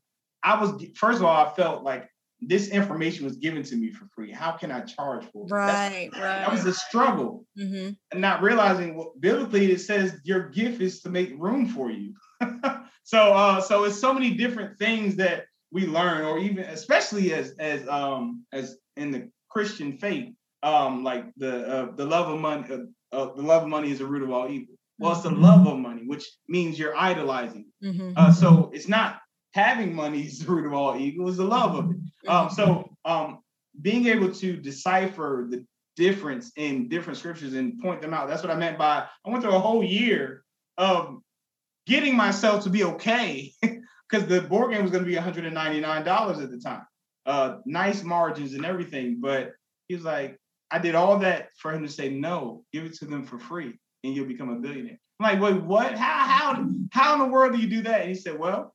[0.44, 2.08] I was first of all, I felt like
[2.40, 4.32] this information was given to me for free.
[4.32, 5.52] How can I charge for it?
[5.52, 6.38] Right, That's, right.
[6.40, 7.46] That was a struggle.
[7.58, 7.90] Mm-hmm.
[8.10, 12.14] And not realizing well, biblically it says your gift is to make room for you.
[13.04, 17.54] so uh so it's so many different things that we learn, or even especially as
[17.58, 22.64] as um as in the Christian faith, um like the uh, the love of money,
[22.70, 24.74] uh, uh, the love of money is the root of all evil.
[24.98, 25.42] Well, it's the mm-hmm.
[25.42, 27.66] love of money, which means you're idolizing.
[27.82, 28.12] Mm-hmm.
[28.16, 29.18] Uh, so it's not
[29.52, 31.96] having money is the root of all evil; it's the love of it.
[32.28, 33.40] Um, so um,
[33.80, 35.64] being able to decipher the
[35.96, 38.28] difference in different scriptures and point them out.
[38.28, 40.44] That's what I meant by I went through a whole year
[40.78, 41.18] of
[41.86, 43.52] getting myself to be okay
[44.12, 46.82] because the board game was going to be $199 at the time.
[47.24, 49.18] Uh, nice margins and everything.
[49.20, 49.52] But
[49.88, 50.38] he was like,
[50.70, 53.78] I did all that for him to say, no, give it to them for free
[54.04, 54.98] and you'll become a billionaire.
[55.18, 55.94] I'm like, wait, what?
[55.94, 58.00] How, how, how in the world do you do that?
[58.00, 58.74] And he said, well,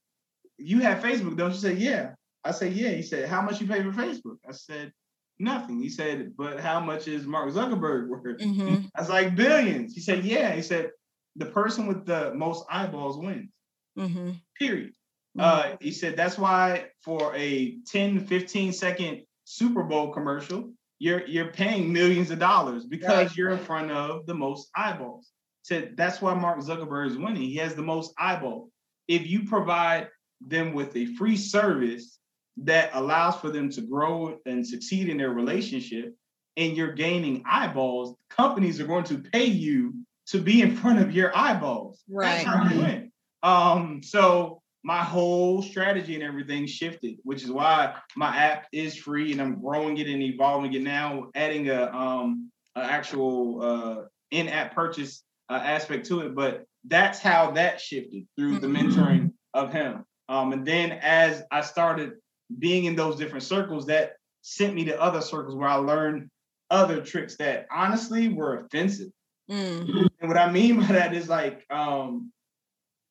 [0.57, 1.59] you have Facebook, don't you?
[1.59, 2.11] Say, yeah.
[2.43, 2.89] I said, yeah.
[2.89, 4.38] He said, how much you pay for Facebook?
[4.47, 4.91] I said,
[5.38, 5.80] nothing.
[5.80, 8.39] He said, but how much is Mark Zuckerberg worth?
[8.39, 8.85] Mm-hmm.
[8.95, 9.93] I was like, billions.
[9.93, 10.53] He said, yeah.
[10.53, 10.91] He said,
[11.35, 13.51] the person with the most eyeballs wins.
[13.97, 14.31] Mm-hmm.
[14.57, 14.93] Period.
[15.39, 21.51] Uh, he said that's why for a 10, 15 second Super Bowl commercial, you're you're
[21.51, 23.38] paying millions of dollars because right.
[23.38, 25.31] you're in front of the most eyeballs.
[25.64, 27.43] Said that's why Mark Zuckerberg is winning.
[27.43, 28.72] He has the most eyeballs.
[29.07, 30.09] If you provide
[30.41, 32.19] them with a free service
[32.57, 36.15] that allows for them to grow and succeed in their relationship,
[36.57, 39.93] and you're gaining eyeballs, companies are going to pay you
[40.27, 42.01] to be in front of your eyeballs.
[42.09, 42.43] Right.
[42.43, 43.11] That's how you win.
[43.43, 44.56] Um, so
[44.88, 49.59] my whole strategy and everything shifted, which is why my app is free and I'm
[49.59, 55.59] growing it and evolving it now, adding a um an actual uh in-app purchase uh,
[55.61, 56.34] aspect to it.
[56.34, 58.88] But that's how that shifted through the mm-hmm.
[58.88, 60.05] mentoring of him.
[60.30, 62.14] Um, and then as I started
[62.57, 66.30] being in those different circles, that sent me to other circles where I learned
[66.69, 69.09] other tricks that honestly were offensive.
[69.51, 70.07] Mm.
[70.22, 72.31] And what I mean by that is like um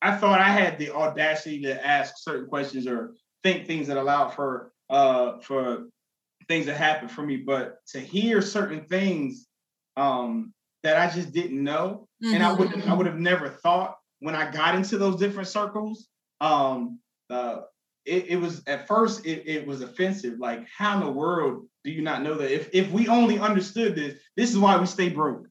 [0.07, 4.31] I thought I had the audacity to ask certain questions or think things that allowed
[4.31, 5.87] for uh for
[6.49, 9.47] things that happen for me, but to hear certain things
[9.97, 10.53] um,
[10.83, 12.35] that I just didn't know, mm-hmm.
[12.35, 16.09] and I would I would have never thought when I got into those different circles.
[16.41, 17.01] Um,
[17.31, 17.63] uh,
[18.05, 20.39] it, it was at first it, it was offensive.
[20.39, 22.55] Like, how in the world do you not know that?
[22.55, 25.47] If if we only understood this, this is why we stay broke.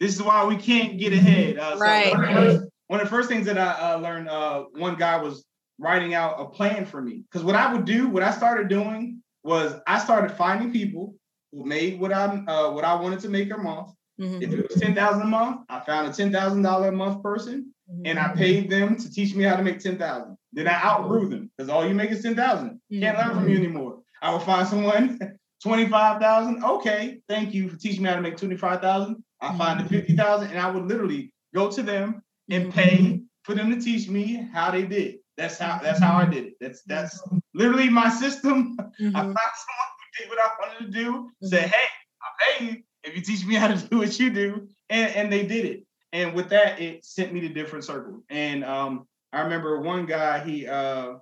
[0.00, 1.58] This is why we can't get ahead.
[1.58, 2.12] Uh, right.
[2.12, 4.96] So one, of first, one, of the first things that I uh, learned, uh, one
[4.96, 5.44] guy was
[5.78, 7.24] writing out a plan for me.
[7.30, 11.14] Because what I would do, what I started doing was I started finding people
[11.52, 13.90] who made what I uh, what I wanted to make a month.
[14.20, 14.42] Mm-hmm.
[14.42, 17.22] If it was ten thousand a month, I found a ten thousand dollar a month
[17.22, 18.06] person, mm-hmm.
[18.06, 20.36] and I paid them to teach me how to make ten thousand.
[20.52, 22.80] Then I outgrew them because all you make is ten thousand.
[22.92, 23.64] Can't learn from you mm-hmm.
[23.64, 23.98] anymore.
[24.22, 25.18] I would find someone
[25.62, 26.64] twenty five thousand.
[26.64, 29.22] Okay, thank you for teaching me how to make twenty five thousand.
[29.40, 32.78] I find the fifty thousand, and I would literally go to them and mm-hmm.
[32.78, 35.16] pay for them to teach me how they did.
[35.36, 36.54] That's how that's how I did it.
[36.60, 37.22] That's that's
[37.54, 38.76] literally my system.
[39.00, 39.16] Mm-hmm.
[39.16, 41.12] I found someone who did what I wanted to do.
[41.12, 41.46] Mm-hmm.
[41.48, 41.86] Said, hey,
[42.22, 45.32] I'll pay you if you teach me how to do what you do, and and
[45.32, 45.84] they did it.
[46.12, 48.22] And with that, it sent me to different circles.
[48.30, 51.14] And um, I remember one guy he uh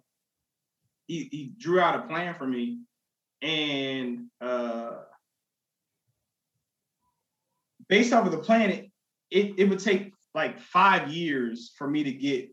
[1.06, 2.80] he he drew out a plan for me,
[3.40, 4.98] and uh
[7.88, 8.90] based off of the plan, it,
[9.30, 12.50] it, it would take like five years for me to get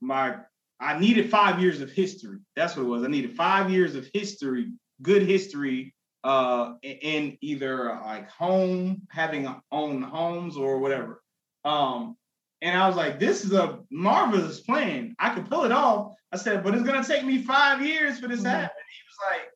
[0.00, 0.36] my
[0.80, 2.38] I needed five years of history.
[2.56, 3.04] That's what it was.
[3.04, 5.94] I needed five years of history, good history,
[6.24, 11.22] uh, in either like home, having own homes or whatever.
[11.64, 12.16] Um,
[12.60, 15.14] and I was like, this is a marvelous plan.
[15.18, 16.14] I could pull it off.
[16.32, 18.60] I said, but it's gonna take me five years for this to mm-hmm.
[18.60, 18.82] happen.
[18.90, 19.48] He was like,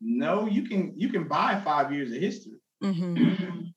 [0.00, 2.60] no, you can you can buy five years of history.
[2.82, 3.60] Mm-hmm.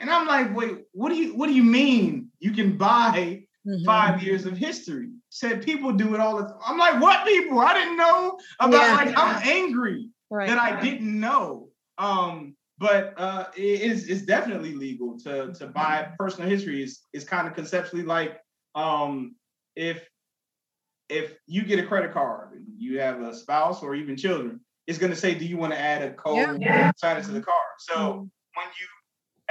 [0.00, 3.84] and I'm like, wait, what do you what do you mean you can buy mm-hmm.
[3.84, 5.10] five years of history?
[5.28, 6.58] Said people do it all the time.
[6.66, 7.60] I'm like, what people?
[7.60, 8.94] I didn't know about yeah.
[8.94, 10.48] like I'm angry right.
[10.48, 11.68] that I didn't know.
[11.98, 16.82] Um, but uh, it is it's definitely legal to to buy personal history.
[16.82, 18.40] is is kind of conceptually like
[18.74, 19.36] um,
[19.76, 20.08] if
[21.10, 24.98] if you get a credit card and you have a spouse or even children, it's
[24.98, 26.92] going to say, do you want to add a co-signer yeah.
[26.92, 27.56] to the card?
[27.78, 28.18] So mm-hmm.
[28.18, 28.86] when you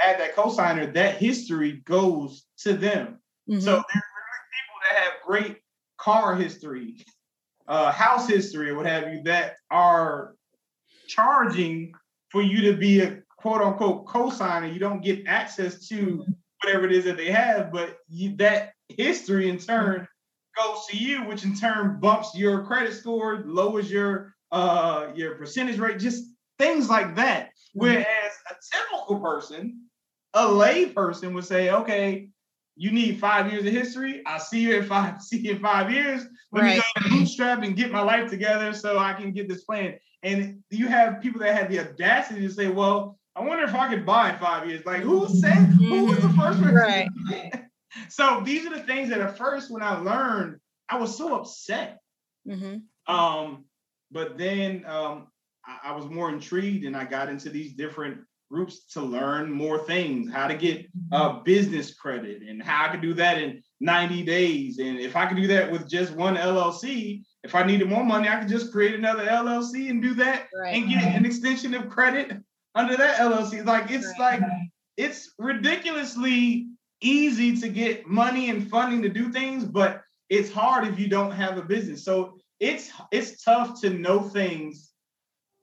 [0.02, 3.18] add that co-signer, that history goes to them.
[3.48, 3.60] Mm-hmm.
[3.60, 5.58] So there's people that have great
[5.98, 7.04] car history,
[7.68, 10.34] uh, house history, or what have you, that are
[11.06, 11.92] charging
[12.28, 14.68] for you to be a quote unquote co-signer.
[14.68, 16.24] You don't get access to
[16.62, 20.06] whatever it is that they have, but you, that history in turn
[20.56, 25.78] goes to you, which in turn bumps your credit score, lowers your uh your percentage
[25.78, 26.24] rate, just
[26.58, 27.46] things like that.
[27.46, 27.80] Mm-hmm.
[27.80, 29.86] Whereas a typical person,
[30.34, 32.28] a lay person would say, okay,
[32.76, 34.22] you need five years of history.
[34.26, 36.24] I'll see you in five, see you in five years.
[36.52, 36.76] Let right.
[36.76, 39.98] me go bootstrap and get my life together so I can get this plan.
[40.22, 43.88] And you have people that have the audacity to say, well, I wonder if I
[43.88, 44.84] could buy in five years.
[44.84, 46.74] Like, who said, who was the first person?
[46.74, 47.08] Right.
[48.08, 50.58] so these are the things that at first, when I learned,
[50.88, 52.00] I was so upset.
[52.46, 53.14] Mm-hmm.
[53.14, 53.64] Um,
[54.10, 55.28] but then um,
[55.64, 58.18] I, I was more intrigued and I got into these different
[58.50, 63.00] groups to learn more things, how to get uh, business credit and how I could
[63.00, 64.78] do that in 90 days.
[64.78, 68.28] And if I could do that with just one LLC, if I needed more money,
[68.28, 70.74] I could just create another LLC and do that right.
[70.74, 72.36] and get an extension of credit
[72.74, 73.64] under that LLC.
[73.64, 74.40] Like it's right.
[74.40, 74.50] like
[74.96, 76.66] it's ridiculously
[77.00, 81.32] easy to get money and funding to do things, but it's hard if you don't
[81.32, 82.04] have a business.
[82.04, 84.89] So it's it's tough to know things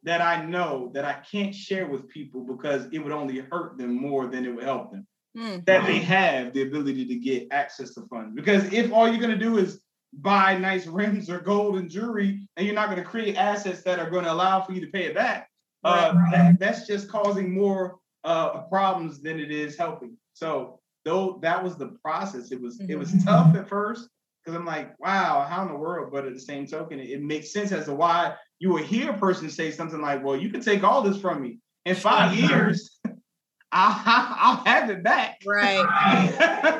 [0.07, 3.93] that I know that I can't share with people because it would only hurt them
[3.95, 5.05] more than it would help them.
[5.37, 5.59] Mm-hmm.
[5.65, 8.33] That they have the ability to get access to funds.
[8.33, 9.81] Because if all you're gonna do is
[10.13, 14.09] buy nice rims or gold and jewelry, and you're not gonna create assets that are
[14.09, 15.49] gonna allow for you to pay it back,
[15.83, 20.17] uh, that, that's just causing more uh, problems than it is helping.
[20.33, 22.91] So though that was the process, it was mm-hmm.
[22.91, 23.27] it was mm-hmm.
[23.27, 24.09] tough at first
[24.47, 26.09] because I'm like, wow, how in the world?
[26.09, 29.11] But at the same token, it, it, makes sense as to why you would hear
[29.11, 32.33] a person say something like, well, you can take all this from me in five
[32.33, 32.97] years.
[33.73, 34.01] I'll,
[34.37, 35.41] I'll have it back.
[35.45, 35.83] Right.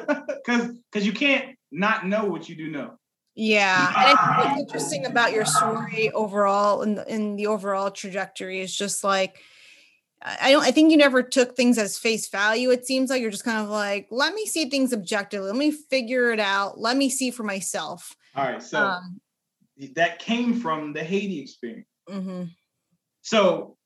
[0.48, 2.98] Because because you can't not know what you do know.
[3.36, 7.92] Yeah, and I think what's interesting about your story overall and in, in the overall
[7.92, 9.42] trajectory is just like
[10.22, 12.72] I don't I think you never took things as face value.
[12.72, 15.48] It seems like you're just kind of like, let me see things objectively.
[15.48, 16.80] Let me figure it out.
[16.80, 18.16] Let me see for myself.
[18.36, 18.62] All right.
[18.62, 19.22] So um,
[19.96, 21.88] that came from the Haiti experience.
[22.10, 22.44] Mm-hmm.
[23.22, 23.78] So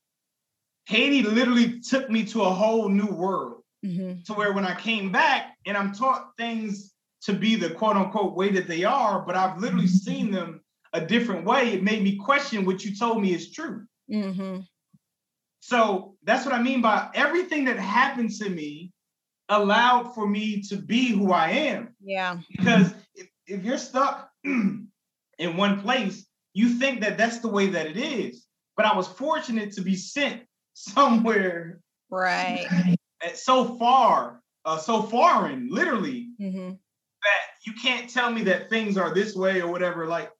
[0.86, 4.22] Haiti literally took me to a whole new world mm-hmm.
[4.26, 6.92] to where when I came back and I'm taught things
[7.22, 10.10] to be the quote unquote way that they are, but I've literally mm-hmm.
[10.10, 11.72] seen them a different way.
[11.72, 13.86] It made me question what you told me is true.
[14.10, 14.60] Mm-hmm.
[15.62, 18.90] So that's what I mean by everything that happened to me
[19.48, 21.94] allowed for me to be who I am.
[22.02, 22.38] Yeah.
[22.50, 24.88] Because if, if you're stuck in
[25.38, 28.44] one place, you think that that's the way that it is.
[28.76, 30.42] But I was fortunate to be sent
[30.74, 31.78] somewhere
[32.10, 32.98] right
[33.34, 36.70] so far, uh, so foreign, literally, mm-hmm.
[36.70, 40.08] that you can't tell me that things are this way or whatever.
[40.08, 40.32] Like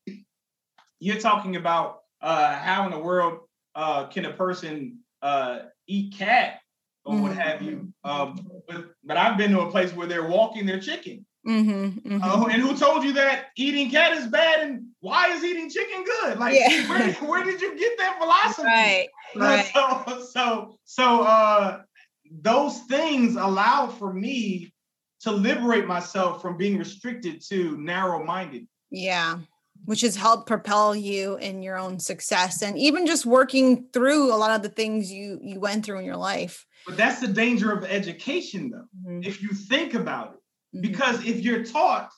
[0.98, 3.38] you're talking about uh, how in the world
[3.76, 6.60] uh, can a person uh, eat cat
[7.04, 7.22] or mm-hmm.
[7.22, 7.92] what have you?
[8.04, 11.24] Um, but, but I've been to a place where they're walking their chicken.
[11.46, 12.22] Mm-hmm, mm-hmm.
[12.22, 16.04] Uh, and who told you that eating cat is bad and why is eating chicken
[16.04, 16.38] good?
[16.38, 16.88] Like, yeah.
[16.88, 18.64] where, where did you get that philosophy?
[18.64, 19.08] Right.
[19.36, 19.70] right.
[19.74, 21.82] So, so, so, uh,
[22.30, 24.72] those things allow for me
[25.20, 28.66] to liberate myself from being restricted to narrow-minded.
[28.90, 29.38] Yeah
[29.84, 34.36] which has helped propel you in your own success and even just working through a
[34.36, 37.72] lot of the things you you went through in your life but that's the danger
[37.72, 39.22] of education though mm-hmm.
[39.22, 40.38] if you think about it
[40.74, 40.82] Mm-hmm.
[40.82, 42.10] Because if you're taught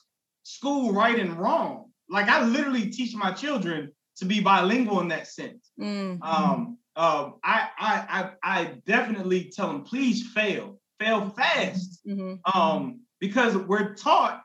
[0.43, 5.27] school right and wrong, like I literally teach my children to be bilingual in that
[5.27, 5.71] sense.
[5.79, 6.23] Mm-hmm.
[6.23, 12.35] Um, uh, I, I, I, I definitely tell them, please fail, fail fast, mm-hmm.
[12.59, 14.41] um, because we're taught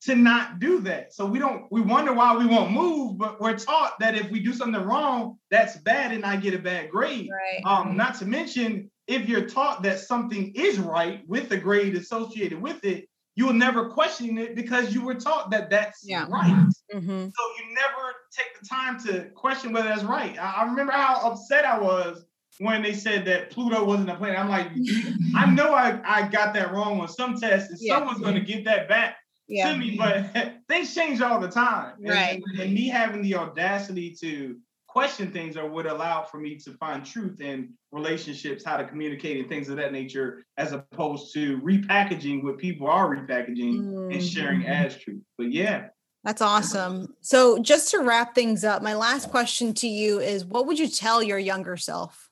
[0.00, 1.12] to not do that.
[1.12, 4.40] So we don't, we wonder why we won't move, but we're taught that if we
[4.40, 7.28] do something wrong, that's bad and I get a bad grade.
[7.30, 7.62] Right.
[7.64, 12.60] Um, not to mention, if you're taught that something is right with the grade associated
[12.60, 16.26] with it, you will never question it because you were taught that that's yeah.
[16.28, 16.66] right.
[16.92, 17.08] Mm-hmm.
[17.08, 20.36] So you never take the time to question whether that's right.
[20.38, 22.24] I, I, remember how upset I was
[22.58, 24.40] when they said that Pluto wasn't a planet.
[24.40, 24.68] I'm like,
[25.36, 27.98] I know I, I got that wrong on some tests, and yeah.
[27.98, 29.18] someone's going to get that back
[29.48, 29.72] yeah.
[29.72, 29.96] to me.
[29.96, 31.94] But things change all the time.
[32.00, 32.42] Right.
[32.52, 34.56] And, and me having the audacity to
[34.86, 39.38] question things or would allow for me to find truth in relationships, how to communicate
[39.38, 44.10] and things of that nature, as opposed to repackaging what people are repackaging mm-hmm.
[44.10, 44.86] and sharing mm-hmm.
[44.86, 45.22] as truth.
[45.36, 45.88] But yeah.
[46.24, 47.14] That's awesome.
[47.20, 50.88] So just to wrap things up, my last question to you is what would you
[50.88, 52.28] tell your younger self?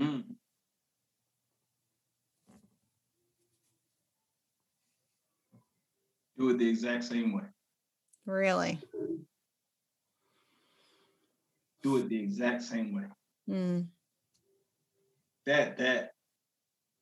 [0.00, 0.24] Mm.
[6.38, 7.44] Do it the exact same way.
[8.26, 8.78] Really?
[11.82, 13.04] do it the exact same way.
[13.48, 13.86] Mm.
[15.46, 16.10] That that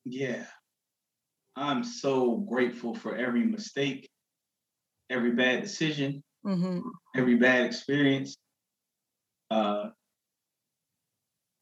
[0.04, 0.44] yeah.
[1.56, 4.10] I'm so grateful for every mistake,
[5.08, 6.80] every bad decision, mm-hmm.
[7.16, 8.36] every bad experience.
[9.50, 9.88] Uh,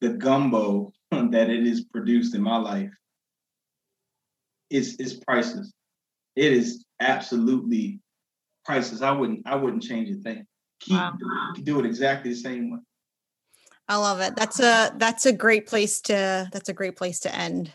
[0.01, 2.91] the gumbo that it is produced in my life
[4.69, 5.71] is is priceless.
[6.35, 7.99] It is absolutely
[8.63, 9.01] priceless.
[9.01, 10.45] I wouldn't I wouldn't change a thing.
[10.79, 11.53] Keep wow.
[11.63, 12.79] do it exactly the same way.
[13.87, 14.35] I love it.
[14.35, 17.71] That's a that's a great place to that's a great place to end.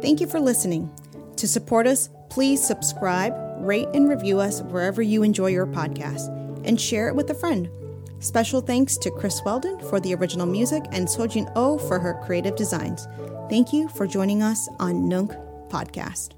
[0.00, 0.90] Thank you for listening.
[1.36, 6.28] To support us, please subscribe, rate and review us wherever you enjoy your podcast
[6.66, 7.68] and share it with a friend.
[8.18, 12.54] Special thanks to Chris Weldon for the original music and Sojin Oh for her creative
[12.54, 13.08] designs.
[13.48, 15.34] Thank you for joining us on Nunk
[15.68, 16.34] Podcast.